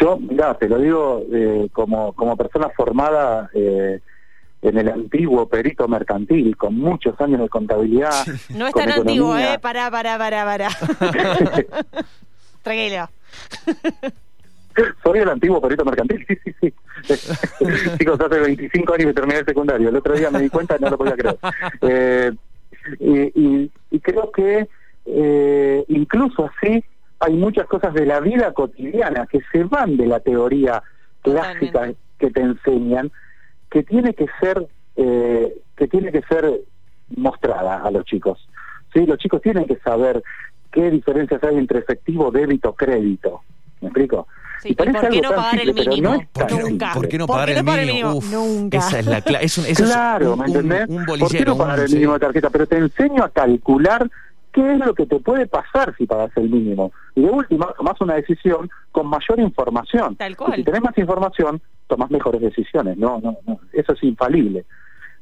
Yo, 0.00 0.18
mira, 0.18 0.54
te 0.58 0.68
lo 0.68 0.78
digo 0.78 1.22
eh, 1.32 1.68
como, 1.72 2.12
como 2.14 2.36
persona 2.36 2.68
formada 2.76 3.48
eh, 3.54 4.00
en 4.62 4.78
el 4.78 4.88
antiguo 4.88 5.48
perito 5.48 5.86
mercantil, 5.88 6.56
con 6.56 6.76
muchos 6.76 7.20
años 7.20 7.40
de 7.40 7.48
contabilidad. 7.48 8.26
No 8.50 8.66
es 8.66 8.74
tan 8.74 8.90
antiguo. 8.92 9.36
¿eh? 9.38 9.58
Pará, 9.60 9.90
pará, 9.90 10.18
pará, 10.18 10.44
pará. 10.44 10.68
Tranquilo. 12.62 13.08
Soy 15.02 15.18
el 15.20 15.28
antiguo 15.28 15.60
perito 15.60 15.84
mercantil, 15.84 16.24
sí, 16.26 16.36
sí, 16.44 16.54
sí. 16.60 16.74
Chicos, 17.98 18.20
hace 18.20 18.40
25 18.40 18.94
años 18.94 19.06
que 19.08 19.12
terminé 19.14 19.38
el 19.40 19.46
secundario. 19.46 19.88
El 19.88 19.96
otro 19.96 20.14
día 20.14 20.30
me 20.30 20.40
di 20.40 20.48
cuenta 20.50 20.76
y 20.78 20.82
no 20.82 20.90
lo 20.90 20.98
podía 20.98 21.16
creer. 21.16 21.36
Eh, 21.82 22.32
y, 23.00 23.40
y- 23.40 23.70
y 23.90 24.00
creo 24.00 24.30
que 24.32 24.68
eh, 25.06 25.84
incluso 25.88 26.48
así 26.56 26.84
hay 27.20 27.34
muchas 27.34 27.66
cosas 27.66 27.92
de 27.94 28.06
la 28.06 28.20
vida 28.20 28.52
cotidiana 28.52 29.26
que 29.26 29.40
se 29.52 29.64
van 29.64 29.96
de 29.96 30.06
la 30.06 30.20
teoría 30.20 30.82
clásica 31.22 31.66
Totalmente. 31.72 32.00
que 32.18 32.30
te 32.30 32.40
enseñan, 32.40 33.12
que 33.70 33.82
tiene 33.82 34.14
que 34.14 34.26
ser 34.40 34.66
eh, 34.96 35.54
que 35.76 35.88
tiene 35.88 36.10
que 36.12 36.22
ser 36.22 36.60
mostrada 37.16 37.82
a 37.82 37.90
los 37.90 38.04
chicos. 38.04 38.48
Sí, 38.92 39.06
los 39.06 39.18
chicos 39.18 39.40
tienen 39.42 39.64
que 39.66 39.76
saber 39.76 40.22
qué 40.70 40.90
diferencias 40.90 41.42
hay 41.44 41.56
entre 41.56 41.78
efectivo, 41.80 42.30
débito, 42.30 42.74
crédito. 42.74 43.42
¿Me 43.80 43.88
explico? 43.88 44.26
Sí, 44.62 44.68
Y 44.68 44.72
¿y 44.72 44.74
parece 44.76 44.98
por 45.00 45.10
qué 45.10 45.20
no 45.20 45.28
pagar 45.30 45.54
el 45.60 45.66
simple, 45.66 45.88
mínimo? 45.88 46.24
¿Por 46.32 46.46
qué, 46.46 46.54
Nunca. 46.54 46.92
por 46.94 47.08
qué 47.08 47.18
no 47.18 47.26
¿Por 47.26 47.34
pagar 47.36 47.50
el 47.50 47.64
mínimo? 47.64 48.12
Uf, 48.14 48.32
Nunca. 48.32 48.78
Esa 48.78 48.98
es 49.00 49.06
la 49.06 49.20
clave. 49.20 49.44
Es 49.44 49.58
un, 49.58 49.66
eso 49.66 49.84
es 49.84 49.90
claro, 49.90 50.32
un- 50.34 50.38
¿me 50.38 50.44
un- 50.44 50.50
entendés? 50.50 50.88
Un, 50.88 51.04
¿Por 51.04 51.16
qué 51.18 51.22
bolillero. 51.24 51.52
no 51.52 51.58
pagar 51.58 51.78
un- 51.80 51.84
el 51.86 51.92
mínimo 51.92 52.12
de 52.14 52.18
tarjeta? 52.20 52.50
Pero 52.50 52.66
te 52.68 52.76
enseño 52.78 53.24
a 53.24 53.28
calcular 53.30 54.08
qué 54.52 54.72
es 54.74 54.78
lo 54.78 54.94
que 54.94 55.06
te 55.06 55.18
puede 55.18 55.46
pasar 55.46 55.94
si 55.98 56.06
pagas 56.06 56.30
el 56.36 56.48
mínimo. 56.48 56.92
Y 57.16 57.22
de 57.22 57.30
última, 57.30 57.72
tomás 57.76 58.00
una 58.00 58.14
decisión 58.14 58.70
con 58.92 59.06
mayor 59.08 59.40
información. 59.40 60.14
Tal 60.16 60.32
Y 60.32 60.34
cual. 60.36 60.54
si 60.56 60.62
tenés 60.64 60.82
más 60.82 60.96
información, 60.96 61.60
tomás 61.88 62.10
mejores 62.10 62.40
decisiones. 62.40 62.96
No, 62.98 63.18
no, 63.20 63.36
no. 63.46 63.58
Eso 63.72 63.92
es 63.94 64.02
infalible. 64.04 64.64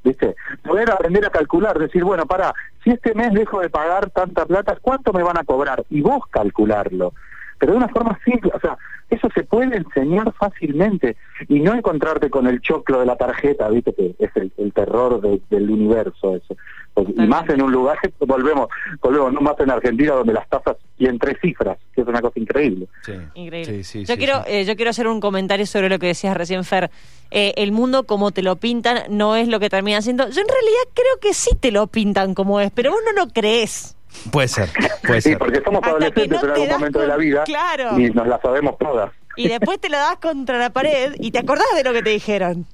¿Viste? 0.03 0.35
Poder 0.65 0.91
aprender 0.91 1.25
a 1.27 1.31
calcular, 1.31 1.79
decir, 1.79 2.03
bueno, 2.05 2.25
para, 2.27 2.55
si 2.83 2.91
este 2.91 3.15
mes 3.15 3.33
dejo 3.35 3.61
de 3.61 3.69
pagar 3.71 4.11
tanta 4.11 4.47
plata, 4.47 4.77
¿cuánto 4.81 5.13
me 5.13 5.23
van 5.23 5.37
a 5.39 5.45
cobrar? 5.45 5.85
Y 5.91 6.01
vos 6.01 6.23
calcularlo. 6.31 7.13
Pero 7.61 7.73
de 7.73 7.79
una 7.79 7.89
forma 7.89 8.19
simple, 8.25 8.51
o 8.55 8.59
sea, 8.59 8.77
eso 9.11 9.29
se 9.35 9.45
puede 9.45 9.77
enseñar 9.77 10.33
fácilmente 10.33 11.17
y 11.49 11.61
no 11.61 11.75
encontrarte 11.75 12.31
con 12.31 12.47
el 12.47 12.61
choclo 12.63 12.99
de 13.01 13.07
la 13.07 13.17
tarjeta, 13.17 13.69
¿viste? 13.69 13.93
Que 13.95 14.15
es 14.19 14.31
el, 14.35 14.51
el 14.57 14.73
terror 14.73 15.21
de- 15.21 15.41
del 15.51 15.71
universo 15.71 16.35
eso. 16.37 16.57
Porque- 16.95 17.13
y 17.17 17.27
más 17.27 17.49
en 17.51 17.61
un 17.63 17.71
lugar, 17.71 17.99
volvemos, 18.21 18.69
volvemos, 19.03 19.33
no 19.33 19.41
más 19.43 19.55
en 19.61 19.71
Argentina 19.71 20.15
donde 20.15 20.33
las 20.33 20.49
tasas 20.49 20.77
tienen 20.97 21.19
tres 21.19 21.37
cifras, 21.41 21.79
que 21.95 22.01
es 22.03 22.07
una 22.09 22.21
cosa 22.23 22.41
increíble. 22.41 22.89
Sí. 23.03 23.13
Increíble. 23.35 23.65
Sí, 23.65 23.85
sí, 23.85 24.05
yo 24.07 24.15
sí, 24.15 24.19
quiero, 24.19 24.39
sí. 24.45 24.53
eh, 24.53 24.65
yo 24.65 24.75
quiero 24.77 24.91
hacer 24.91 25.07
un 25.07 25.21
comentario 25.21 25.67
sobre 25.67 25.89
lo 25.91 25.99
que 25.99 26.07
decías 26.09 26.37
recién, 26.37 26.65
Fer. 26.65 26.91
Eh, 27.31 27.53
el 27.57 27.73
mundo 27.73 28.05
como 28.07 28.31
te 28.33 28.43
lo 28.43 28.57
pintan 28.57 29.03
no 29.11 29.37
es 29.37 29.49
lo 29.49 29.61
que 29.61 29.69
termina 29.69 30.01
siendo. 30.03 30.25
Yo 30.31 30.41
en 30.41 30.49
realidad 30.49 30.83
creo 30.95 31.19
que 31.21 31.35
sí 31.35 31.51
te 31.61 31.71
lo 31.73 31.87
pintan 31.89 32.35
como 32.35 32.59
es, 32.59 32.71
pero 32.73 32.91
vos 32.91 33.01
no 33.05 33.25
lo 33.25 33.31
crees. 33.31 33.97
Puede 34.31 34.49
ser, 34.49 34.69
puede 35.07 35.21
Sí, 35.21 35.31
ser. 35.31 35.39
porque 35.39 35.61
somos 35.65 35.79
Hasta 35.83 35.91
adolescentes 35.91 36.43
no 36.43 36.47
en 36.49 36.51
algún 36.53 36.69
momento 36.69 36.99
de 37.01 37.07
la 37.07 37.17
vida 37.17 37.45
Claro. 37.45 37.99
y 37.99 38.11
nos 38.11 38.27
la 38.27 38.41
sabemos 38.41 38.77
todas. 38.79 39.11
Y 39.37 39.49
después 39.49 39.81
te 39.81 39.89
lo 39.89 39.97
das 39.97 40.17
contra 40.17 40.59
la 40.59 40.71
pared 40.71 41.15
y 41.19 41.31
te 41.31 41.39
acordás 41.39 41.67
de 41.77 41.85
lo 41.85 41.93
que 41.93 42.03
te 42.03 42.11
dijeron. 42.11 42.67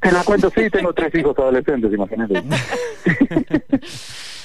Te 0.00 0.12
la 0.12 0.22
cuento, 0.24 0.50
sí, 0.54 0.70
tengo 0.70 0.92
tres 0.94 1.14
hijos 1.14 1.36
adolescentes, 1.38 1.92
imagínate. 1.92 2.42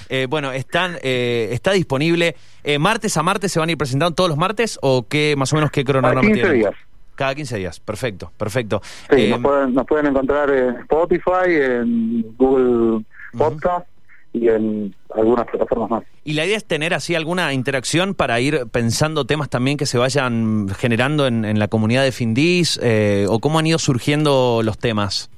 Eh, 0.08 0.28
bueno, 0.30 0.52
están, 0.52 0.98
eh, 1.02 1.50
está 1.52 1.72
disponible. 1.72 2.36
Eh, 2.64 2.78
¿Martes 2.78 3.18
a 3.18 3.24
martes 3.24 3.52
se 3.52 3.60
van 3.60 3.70
a 3.70 3.72
ir 3.72 3.78
presentando 3.78 4.14
todos 4.14 4.30
los 4.30 4.38
martes 4.38 4.78
o 4.84 5.08
qué, 5.08 5.34
más 5.36 5.52
o 5.52 5.56
menos 5.56 5.72
qué 5.72 5.84
cronograma 5.84 6.22
Cada 6.22 6.28
15 6.32 6.42
tienen? 6.42 6.60
días. 6.62 6.74
Cada 7.16 7.34
15 7.34 7.58
días, 7.58 7.80
perfecto, 7.80 8.32
perfecto. 8.38 8.82
Sí, 9.10 9.16
Eh, 9.26 9.30
nos, 9.30 9.40
pueden, 9.42 9.74
nos 9.74 9.86
pueden 9.88 10.06
encontrar 10.06 10.52
en 10.52 10.76
Spotify, 10.82 11.48
en 11.48 12.36
Google 12.38 13.04
Podcast 13.36 13.88
y 14.36 14.50
en 14.50 14.94
algunas 15.14 15.46
plataformas 15.48 15.90
más. 15.90 16.04
y 16.24 16.34
la 16.34 16.46
idea 16.46 16.58
es 16.58 16.66
tener 16.66 16.94
así 16.94 17.16
alguna 17.16 17.54
interacción 17.54 18.14
para 18.16 18.40
ir 18.40 18.68
pensando 18.72 19.26
temas 19.26 19.50
también 19.50 19.78
que 19.78 19.86
se 19.86 19.98
vayan 19.98 20.68
generando 20.78 21.26
en, 21.28 21.46
en 21.46 21.58
la 21.60 21.68
comunidad 21.68 22.04
de 22.04 22.12
Findis 22.12 22.80
eh, 22.84 23.26
o 23.30 23.40
cómo 23.40 23.60
han 23.60 23.68
ido 23.68 23.78
surgiendo 23.80 24.62
los 24.64 24.78
temas. 24.78 25.30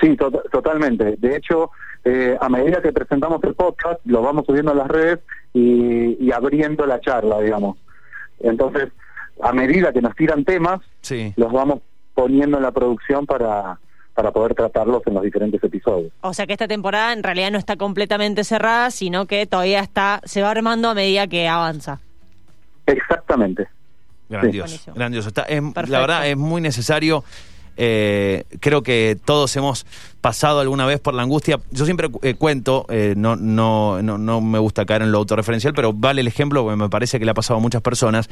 Sí, 0.00 0.16
to- 0.16 0.30
totalmente. 0.50 1.16
De 1.18 1.36
hecho, 1.36 1.70
eh, 2.04 2.36
a 2.40 2.48
medida 2.48 2.82
que 2.82 2.92
presentamos 2.92 3.42
el 3.44 3.54
podcast, 3.54 4.00
lo 4.04 4.22
vamos 4.22 4.44
subiendo 4.46 4.72
a 4.72 4.74
las 4.74 4.88
redes 4.88 5.20
y, 5.54 6.16
y 6.24 6.32
abriendo 6.32 6.84
la 6.86 7.00
charla, 7.00 7.40
digamos. 7.40 7.78
Entonces, 8.40 8.88
a 9.42 9.52
medida 9.52 9.92
que 9.92 10.02
nos 10.02 10.14
tiran 10.14 10.44
temas, 10.44 10.80
Sí. 11.00 11.32
los 11.36 11.52
vamos 11.52 11.80
poniendo 12.14 12.56
en 12.58 12.62
la 12.62 12.72
producción 12.72 13.26
para, 13.26 13.78
para 14.16 14.32
poder 14.32 14.54
tratarlos 14.54 15.02
en 15.06 15.14
los 15.14 15.22
diferentes 15.22 15.62
episodios. 15.62 16.10
O 16.22 16.32
sea 16.34 16.46
que 16.46 16.54
esta 16.54 16.66
temporada 16.66 17.12
en 17.12 17.22
realidad 17.22 17.50
no 17.52 17.58
está 17.58 17.76
completamente 17.76 18.42
cerrada, 18.44 18.90
sino 18.90 19.26
que 19.26 19.46
todavía 19.46 19.80
está, 19.80 20.20
se 20.24 20.40
va 20.42 20.50
armando 20.50 20.88
a 20.88 20.94
medida 20.94 21.26
que 21.28 21.46
avanza. 21.46 22.00
Exactamente. 22.86 23.68
Grandioso, 24.28 24.66
Buenísimo. 24.68 24.96
grandioso. 24.96 25.28
Está, 25.28 25.42
es- 25.42 25.62
la 25.88 26.00
verdad 26.00 26.26
es 26.28 26.36
muy 26.36 26.60
necesario. 26.60 27.22
Eh, 27.76 28.44
creo 28.60 28.82
que 28.82 29.18
todos 29.22 29.54
hemos 29.56 29.84
pasado 30.22 30.60
alguna 30.60 30.86
vez 30.86 30.98
por 30.98 31.12
la 31.12 31.22
angustia. 31.22 31.60
Yo 31.70 31.84
siempre 31.84 32.08
eh, 32.22 32.34
cuento, 32.34 32.86
eh, 32.88 33.12
no, 33.16 33.36
no, 33.36 34.00
no, 34.02 34.16
no 34.16 34.40
me 34.40 34.58
gusta 34.58 34.86
caer 34.86 35.02
en 35.02 35.12
lo 35.12 35.18
autorreferencial, 35.18 35.74
pero 35.74 35.92
vale 35.92 36.22
el 36.22 36.26
ejemplo 36.26 36.62
porque 36.62 36.76
me 36.76 36.88
parece 36.88 37.18
que 37.18 37.26
le 37.26 37.32
ha 37.32 37.34
pasado 37.34 37.58
a 37.58 37.60
muchas 37.60 37.82
personas. 37.82 38.30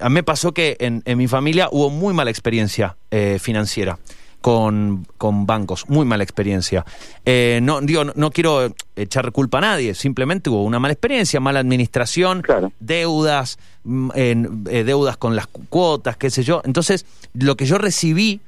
A 0.00 0.08
mí 0.08 0.14
me 0.14 0.22
pasó 0.22 0.52
que 0.52 0.76
en, 0.80 1.02
en 1.04 1.18
mi 1.18 1.28
familia 1.28 1.68
hubo 1.70 1.90
muy 1.90 2.12
mala 2.14 2.30
experiencia 2.30 2.96
eh, 3.10 3.38
financiera. 3.40 3.98
con, 4.40 5.06
con 5.16 5.46
bancos. 5.46 5.88
Muy 5.88 6.04
mala 6.04 6.22
experiencia. 6.22 6.84
Eh, 7.24 7.60
no, 7.62 7.80
digo, 7.80 8.04
no, 8.04 8.12
no 8.14 8.30
quiero 8.30 8.74
echar 8.94 9.32
culpa 9.32 9.56
a 9.56 9.60
nadie, 9.62 9.94
simplemente 9.94 10.50
hubo 10.50 10.62
una 10.64 10.78
mala 10.78 10.92
experiencia, 10.92 11.40
mala 11.40 11.60
administración, 11.60 12.42
Claro. 12.42 12.70
deudas, 12.78 13.58
mm, 13.84 14.10
en- 14.14 14.64
eh, 14.70 14.84
deudas 14.84 15.16
con 15.16 15.34
las 15.34 15.46
cu- 15.46 15.64
cuotas, 15.70 16.18
qué 16.18 16.28
sé 16.28 16.42
yo. 16.42 16.60
Entonces, 16.66 17.06
lo 17.32 17.56
que 17.56 17.64
yo 17.64 17.78
recibí 17.78 18.40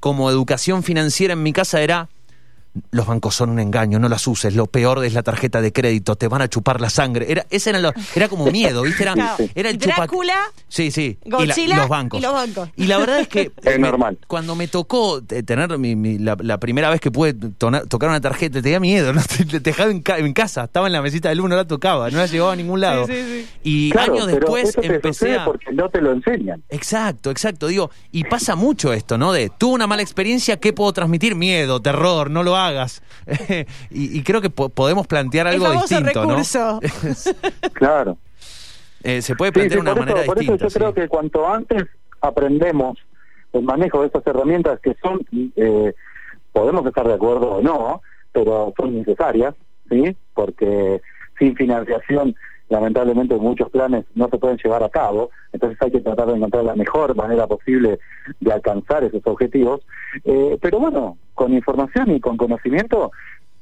como 0.00 0.30
educación 0.30 0.82
financiera 0.82 1.34
en 1.34 1.44
mi 1.44 1.52
casa 1.52 1.80
era 1.80 2.08
los 2.90 3.06
bancos 3.06 3.34
son 3.34 3.50
un 3.50 3.58
engaño, 3.60 3.98
no 3.98 4.08
las 4.08 4.26
uses, 4.26 4.54
lo 4.54 4.66
peor 4.66 5.04
es 5.04 5.12
la 5.14 5.22
tarjeta 5.22 5.60
de 5.60 5.72
crédito, 5.72 6.16
te 6.16 6.28
van 6.28 6.42
a 6.42 6.48
chupar 6.48 6.80
la 6.80 6.90
sangre. 6.90 7.26
Era, 7.30 7.46
ese 7.50 7.70
era, 7.70 7.78
lo- 7.80 7.92
era 8.14 8.28
como 8.28 8.46
miedo, 8.50 8.82
¿viste? 8.82 9.02
Era, 9.02 9.14
Claro. 9.14 9.44
era 9.54 9.70
el 9.70 9.78
chupa- 9.78 9.96
Drácula, 9.96 10.34
Sí, 10.68 10.90
sí. 10.90 11.18
Y 11.24 11.30
la- 11.66 11.76
los 11.76 11.88
bancos. 11.88 12.18
y 12.18 12.22
los 12.22 12.32
bancos. 12.32 12.68
Y 12.76 12.86
la 12.86 12.98
verdad 12.98 13.20
es 13.20 13.28
que 13.28 13.50
Es 13.62 13.78
me- 13.78 13.88
normal. 13.88 14.18
cuando 14.26 14.54
me 14.56 14.68
tocó 14.68 15.22
tener 15.22 15.76
mi- 15.78 15.96
mi- 15.96 16.18
la, 16.18 16.36
la 16.40 16.58
primera 16.58 16.90
vez 16.90 17.00
que 17.00 17.10
pude 17.10 17.34
tocar 17.34 18.08
una 18.10 18.20
tarjeta, 18.20 18.60
tenía 18.62 18.80
miedo, 18.80 19.12
¿no? 19.12 19.20
Te, 19.36 19.44
te 19.44 19.60
dejaba 19.60 19.90
en, 19.90 20.00
ca- 20.02 20.18
en 20.18 20.32
casa, 20.32 20.64
estaba 20.64 20.86
en 20.86 20.92
la 20.92 21.02
mesita 21.02 21.28
del 21.28 21.40
uno, 21.40 21.50
no 21.50 21.56
la 21.56 21.66
tocaba, 21.66 22.10
no 22.10 22.18
la 22.18 22.26
llevaba 22.26 22.52
a 22.52 22.56
ningún 22.56 22.80
lado. 22.80 23.06
Y 23.62 23.90
Claro, 23.90 24.14
años 24.14 24.26
pero 24.26 24.38
después 24.38 24.68
eso 24.70 24.80
te 24.80 24.86
empecé 24.94 25.36
a... 25.36 25.44
porque 25.44 25.72
no 25.72 25.88
te 25.88 26.00
lo 26.00 26.12
enseñan. 26.12 26.62
Exacto, 26.68 27.30
exacto. 27.30 27.66
Digo, 27.68 27.90
y 28.12 28.24
pasa 28.24 28.54
mucho 28.56 28.92
esto, 28.92 29.18
¿no? 29.18 29.32
De 29.32 29.50
tuve 29.50 29.74
una 29.74 29.86
mala 29.86 30.02
experiencia, 30.02 30.58
¿qué 30.58 30.72
puedo 30.72 30.92
transmitir? 30.92 31.34
Miedo, 31.34 31.80
terror, 31.80 32.30
no 32.30 32.42
lo 32.42 32.56
hagas. 32.66 33.02
y, 33.90 34.18
y 34.18 34.22
creo 34.22 34.40
que 34.40 34.50
po- 34.50 34.68
podemos 34.68 35.06
plantear 35.06 35.46
algo 35.46 35.70
distinto, 35.72 36.22
recurso. 36.24 36.80
¿no? 36.82 37.70
Claro. 37.72 38.18
Eh, 39.02 39.22
se 39.22 39.36
puede 39.36 39.52
plantear 39.52 39.78
sí, 39.78 39.82
una 39.82 39.92
por 39.92 40.00
manera 40.00 40.20
eso, 40.22 40.26
por 40.26 40.38
eso 40.42 40.52
distinta. 40.52 40.64
yo 40.64 40.70
sí. 40.70 40.78
creo 40.78 40.94
que 40.94 41.08
cuanto 41.08 41.46
antes 41.48 41.84
aprendemos 42.20 42.98
el 43.52 43.62
manejo 43.62 44.00
de 44.00 44.06
estas 44.08 44.26
herramientas 44.26 44.80
que 44.80 44.96
son, 45.02 45.20
eh, 45.56 45.92
podemos 46.52 46.84
estar 46.86 47.06
de 47.06 47.14
acuerdo 47.14 47.52
o 47.52 47.62
no, 47.62 48.02
pero 48.32 48.72
son 48.76 48.96
necesarias, 48.98 49.54
¿sí? 49.88 50.16
Porque 50.34 51.00
sin 51.38 51.54
financiación, 51.54 52.34
lamentablemente, 52.68 53.36
muchos 53.36 53.70
planes 53.70 54.04
no 54.14 54.28
se 54.28 54.38
pueden 54.38 54.58
llevar 54.58 54.82
a 54.82 54.88
cabo, 54.88 55.30
entonces 55.52 55.78
hay 55.80 55.90
que 55.90 56.00
tratar 56.00 56.28
de 56.28 56.36
encontrar 56.36 56.64
la 56.64 56.74
mejor 56.74 57.14
manera 57.14 57.46
posible 57.46 57.98
de 58.40 58.52
alcanzar 58.52 59.04
esos 59.04 59.22
objetivos. 59.26 59.82
Eh, 60.24 60.58
pero 60.60 60.80
bueno, 60.80 61.16
con 61.34 61.52
información 61.52 62.10
y 62.10 62.20
con 62.20 62.36
conocimiento, 62.36 63.12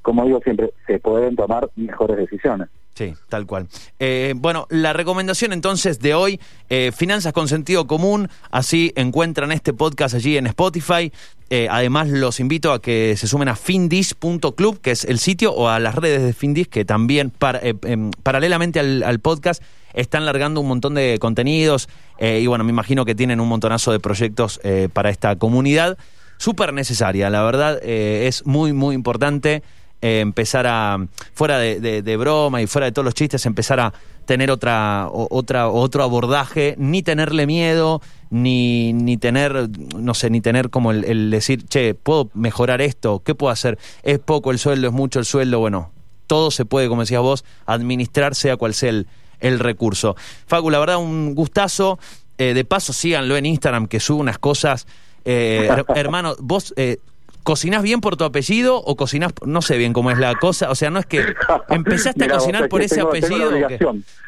como 0.03 0.25
digo 0.25 0.41
siempre, 0.41 0.73
se 0.87 0.99
pueden 0.99 1.37
tomar 1.37 1.71
mejores 1.77 2.17
decisiones. 2.17 2.69
Sí, 2.95 3.13
tal 3.29 3.45
cual. 3.45 3.67
Eh, 3.99 4.35
bueno, 4.37 4.69
la 4.71 4.93
recomendación 4.93 5.53
entonces 5.53 5.99
de 5.99 6.15
hoy, 6.15 6.41
eh, 6.69 6.93
Finanzas 6.97 7.33
con 7.33 7.49
Sentido 7.49 7.89
Común, 7.89 8.29
así 8.53 8.93
encuentran 8.95 9.51
este 9.51 9.73
podcast 9.73 10.15
allí 10.15 10.37
en 10.37 10.47
Spotify. 10.47 11.13
Eh, 11.51 11.67
además, 11.69 12.09
los 12.09 12.39
invito 12.39 12.73
a 12.73 12.81
que 12.81 13.17
se 13.17 13.27
sumen 13.27 13.49
a 13.49 13.57
findis.club, 13.57 14.81
que 14.81 14.93
es 14.93 15.05
el 15.05 15.19
sitio, 15.19 15.53
o 15.53 15.69
a 15.69 15.81
las 15.81 15.97
redes 15.97 16.23
de 16.23 16.33
Findis, 16.33 16.69
que 16.69 16.85
también, 16.85 17.33
eh, 17.63 17.75
em, 17.83 18.13
paralelamente 18.23 18.79
al, 18.79 19.03
al 19.03 19.19
podcast, 19.19 19.61
están 19.93 20.25
largando 20.25 20.61
un 20.61 20.69
montón 20.69 20.95
de 20.95 21.19
contenidos. 21.21 21.89
y 22.21 22.47
bueno, 22.47 22.63
me 22.63 22.71
imagino 22.71 23.05
que 23.05 23.17
tienen 23.17 23.41
un 23.41 23.49
montonazo 23.49 23.91
de 23.93 23.99
proyectos 24.01 24.61
para 24.93 25.11
esta 25.11 25.37
comunidad. 25.37 25.99
Súper 26.37 26.73
necesaria, 26.73 27.31
la 27.31 27.43
verdad, 27.43 27.81
es 27.85 28.45
muy, 28.45 28.73
muy 28.73 28.97
importante 28.97 29.63
eh, 30.05 30.21
empezar 30.21 30.67
a, 30.69 30.99
fuera 31.33 31.57
de, 31.59 31.81
de- 31.81 32.03
de 32.03 32.17
broma 32.19 32.61
y 32.61 32.67
fuera 32.67 32.85
de 32.85 32.93
todos 32.93 33.05
los 33.07 33.15
chistes, 33.15 33.47
empezar 33.47 33.81
a 33.81 33.93
tener 34.27 34.51
otra, 34.51 35.09
otra, 35.11 35.69
otro 35.69 36.03
abordaje, 36.03 36.75
ni 36.79 37.03
tenerle 37.03 37.47
miedo, 37.47 38.01
ni, 38.31 38.93
ni 38.93 39.17
tener, 39.17 39.69
no 39.97 40.13
sé, 40.15 40.29
ni 40.31 40.41
tener 40.41 40.71
como 40.71 40.91
el, 40.91 41.05
el 41.05 41.31
decir, 41.31 41.65
che, 41.67 41.95
puedo 41.95 42.31
mejorar 42.35 42.81
esto, 42.81 43.23
¿qué 43.25 43.35
puedo 43.35 43.51
hacer? 43.53 43.79
Es 44.03 44.19
poco 44.19 44.51
el 44.51 44.59
sueldo, 44.59 44.89
es 44.89 44.93
mucho 44.93 45.19
el 45.19 45.25
sueldo, 45.25 45.59
bueno, 45.61 45.91
todo 46.27 46.51
se 46.51 46.65
puede, 46.65 46.89
como 46.89 47.03
decías 47.03 47.21
vos, 47.23 47.45
administrar 47.67 48.35
sea 48.35 48.57
cual 48.57 48.73
sea 48.75 48.91
el, 48.91 49.07
el 49.41 49.59
recurso. 49.59 50.17
Facu, 50.47 50.71
la 50.71 50.79
verdad, 50.79 50.97
un 50.99 51.35
gustazo. 51.35 51.99
Eh, 52.39 52.53
de 52.55 52.65
paso, 52.65 52.93
síganlo 52.93 53.37
en 53.37 53.47
Instagram, 53.47 53.87
que 53.87 54.01
sube 54.01 54.21
unas 54.21 54.39
cosas. 54.39 54.87
Eh, 55.25 55.69
her- 55.71 55.85
hermano, 55.97 56.35
vos 56.41 56.73
eh, 56.77 56.97
cocinás 57.45 57.83
bien 57.83 58.01
por 58.01 58.17
tu 58.17 58.25
apellido 58.25 58.77
o 58.79 58.97
cocinás, 58.97 59.33
no 59.45 59.63
sé 59.63 59.77
bien 59.79 59.93
cómo 59.93 60.11
es 60.11 60.19
la 60.19 60.35
cosa. 60.35 60.71
O 60.71 60.75
sea, 60.75 60.91
no 60.91 60.99
es 60.99 61.07
que 61.07 61.23
empezaste 61.69 62.25
Mirá, 62.25 62.35
a 62.35 62.39
cocinar 62.39 62.69
por 62.69 62.83
ese 62.83 62.97
tengo- 62.97 63.11
tengo 63.11 63.27
apellido. 63.27 63.69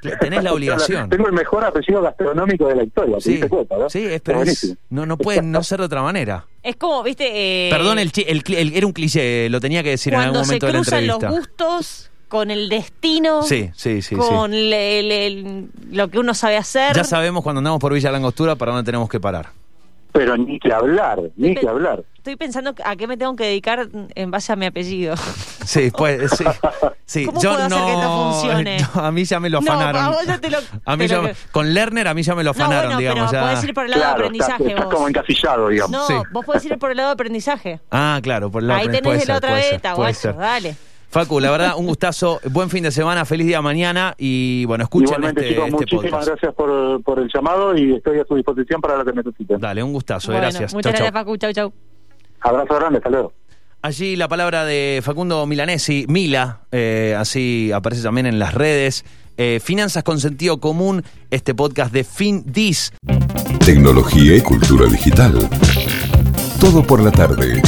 la. 0.03 0.19
Tenés 0.21 0.45
la 0.45 0.53
obligación. 0.53 1.11
Tengo 1.11 1.27
el 1.27 1.33
mejor 1.33 1.65
apellido 1.65 2.01
gastronómico 2.03 2.69
de 2.69 2.77
la 2.77 2.85
historia, 2.85 3.17
¿te 3.17 3.21
Sí, 3.23 3.41
cuenta, 3.49 3.77
no? 3.77 3.91
sí, 3.91 4.05
es, 4.05 4.21
pero 4.21 4.43
es- 4.43 4.77
no, 4.91 5.05
no 5.05 5.17
puede 5.19 5.43
no 5.43 5.63
ser 5.65 5.81
de 5.81 5.87
otra 5.87 6.03
manera. 6.03 6.45
Es 6.63 6.77
como, 6.77 7.03
viste. 7.03 7.67
eh, 7.67 7.71
Perdón, 7.71 7.99
el, 7.99 8.13
chi- 8.13 8.25
el 8.29 8.45
cli- 8.45 8.57
el- 8.59 8.75
era 8.77 8.87
un 8.87 8.93
cliché, 8.93 9.49
lo 9.51 9.61
tenía 9.61 9.83
que 9.83 9.91
decir 9.91 10.15
en 10.15 10.21
algún 10.21 10.35
cuando 10.35 10.45
se 10.45 10.49
momento 10.53 10.67
de 10.67 10.73
la 10.73 10.79
cruzan 10.79 11.07
los 11.07 11.15
entrevista. 11.17 11.41
gustos 11.41 12.11
con 12.29 12.51
el 12.51 12.69
destino. 12.69 13.43
Sí, 13.45 13.71
sí, 13.75 14.03
sí, 14.03 14.15
sí. 14.15 14.15
con 14.17 14.51
le- 14.51 15.65
lo 15.93 16.09
que 16.09 16.19
uno 16.19 16.35
sabe 16.35 16.57
hacer. 16.57 16.95
Ya 16.95 17.05
sabemos 17.05 17.43
cuando 17.43 17.59
andamos 17.61 17.81
por 17.81 17.93
Villa 17.95 18.11
Langostura 18.11 18.57
para 18.57 18.73
dónde 18.73 18.85
tenemos 18.85 19.09
que 19.09 19.21
parar. 19.21 19.51
Pero 20.17 20.37
ni 20.37 20.59
que 20.59 20.73
hablar, 20.73 21.21
ni 21.37 21.55
que 21.55 21.69
hablar. 21.69 22.03
Estoy 22.17 22.37
pensando 22.37 22.75
a 22.85 22.97
qué 22.97 23.07
me 23.07 23.17
tengo 23.17 23.37
que 23.37 23.45
dedicar 23.45 23.89
en 23.93 24.31
base 24.31 24.53
a 24.53 24.57
mi 24.57 24.67
apellido. 24.67 25.15
Sí, 25.65 25.93
pues 25.97 26.31
sí. 26.37 26.45
sí. 27.05 27.25
¿Cómo 27.27 27.41
yo 27.41 27.51
puedo 27.53 27.65
hacer 27.67 27.79
no, 27.79 27.87
que 27.87 27.93
esto 27.93 28.09
funcione? 28.33 28.79
no, 28.95 29.01
a 29.05 29.13
mí 29.13 29.25
ya 29.25 29.39
me 29.41 29.51
lo 29.51 29.61
No, 29.61 29.73
afanaron. 29.73 30.03
a 30.05 30.09
vos 30.11 30.27
ya 30.27 30.39
te 30.39 30.51
lo- 30.51 30.59
a 30.85 30.97
mí 30.97 31.05
te 31.05 31.09
ya, 31.09 31.23
lo- 31.23 31.31
con 31.53 31.73
Lerner 31.75 32.09
a 32.09 32.15
mí 32.15 32.23
ya 32.23 32.35
me 32.35 32.43
lo 32.43 32.53
No, 32.53 32.63
afanaron, 32.65 32.85
bueno, 32.95 32.99
digamos. 32.99 33.31
pero 33.31 33.43
ya. 33.43 33.49
podés 33.51 33.65
ir 33.65 33.75
por 33.75 33.85
el 33.85 33.91
lado 33.91 34.03
de 34.03 34.07
Claro, 34.09 34.25
estás, 34.33 34.47
aprendizaje 34.49 34.69
estás 34.71 34.85
vos. 34.87 34.95
como 34.95 35.09
encasillado, 35.09 35.69
digamos. 35.69 35.91
No, 35.93 36.07
Sí. 36.07 36.15
vos 36.33 36.45
podés 36.45 36.65
ir 36.65 36.79
por 36.79 36.91
el 36.91 36.97
lado 36.97 37.09
de 37.11 37.13
aprendizaje. 37.15 37.81
Ah, 37.91 38.19
claro, 38.23 38.51
por 38.51 38.63
el 38.63 38.69
lado 38.69 38.81
Ahí 38.81 38.87
puede 38.89 39.03
tenés 39.03 39.19
ser, 39.21 39.29
la 39.29 39.37
otra 39.37 39.51
puede 39.51 39.81
guacho, 39.95 40.33
dale. 40.33 40.77
Facu, 41.09 41.41
la 41.41 41.51
verdad, 41.51 41.73
un 41.77 41.87
gustazo, 41.87 42.41
buen 42.51 42.69
fin 42.69 42.83
de 42.83 42.91
semana, 42.91 43.25
feliz 43.25 43.47
día 43.47 43.63
mañana 43.63 44.15
y 44.19 44.65
bueno, 44.67 44.85
escuchen 44.85 45.09
Igualmente, 45.09 45.41
este, 45.43 45.55
chicos, 45.55 45.65
este 45.67 45.77
muchísimas 45.77 46.11
podcast. 46.11 46.29
gracias 46.29 46.55
por, 46.55 47.03
por 47.03 47.19
el 47.21 47.31
llamado 47.33 47.77
y 47.79 47.95
estoy 47.95 48.19
a 48.19 48.25
su 48.27 48.35
disposición 48.35 48.81
para 48.81 48.97
lo 48.99 49.05
que 49.05 49.13
necesiten. 49.13 49.59
Dale, 49.61 49.83
un 49.83 49.93
gustazo, 49.93 50.29
Bueno, 50.33 50.43
gracias. 50.43 50.75
Muchas 50.75 50.93
Chau, 50.93 50.99
chau. 50.99 51.13
gracias, 51.13 51.25
Facu. 51.25 51.37
Chau, 51.39 51.53
chau. 51.53 51.73
Abrazo 52.41 52.75
grande, 52.75 52.99
hasta 52.99 53.11
luego. 53.11 53.33
Allí 53.83 54.17
la 54.17 54.29
palabra 54.29 54.65
de 54.65 55.01
Facundo 55.03 55.47
Milanesi, 55.47 56.07
Mila, 56.09 56.63
eh, 56.73 57.15
así 57.17 57.71
aparece 57.73 58.03
también 58.03 58.27
en 58.27 58.39
las 58.39 58.53
redes. 58.53 59.05
Eh, 59.39 59.61
Finanzas 59.63 60.03
con 60.03 60.19
sentido 60.19 60.61
común, 60.61 61.03
este 61.31 61.55
podcast 61.55 61.93
de 61.93 62.05
FinDis. 62.05 62.93
Tecnología 63.65 64.37
y 64.37 64.41
cultura 64.41 64.87
digital. 64.87 65.49
Todo 66.61 66.83
por 66.83 67.01
la 67.03 67.13
tarde. 67.13 67.63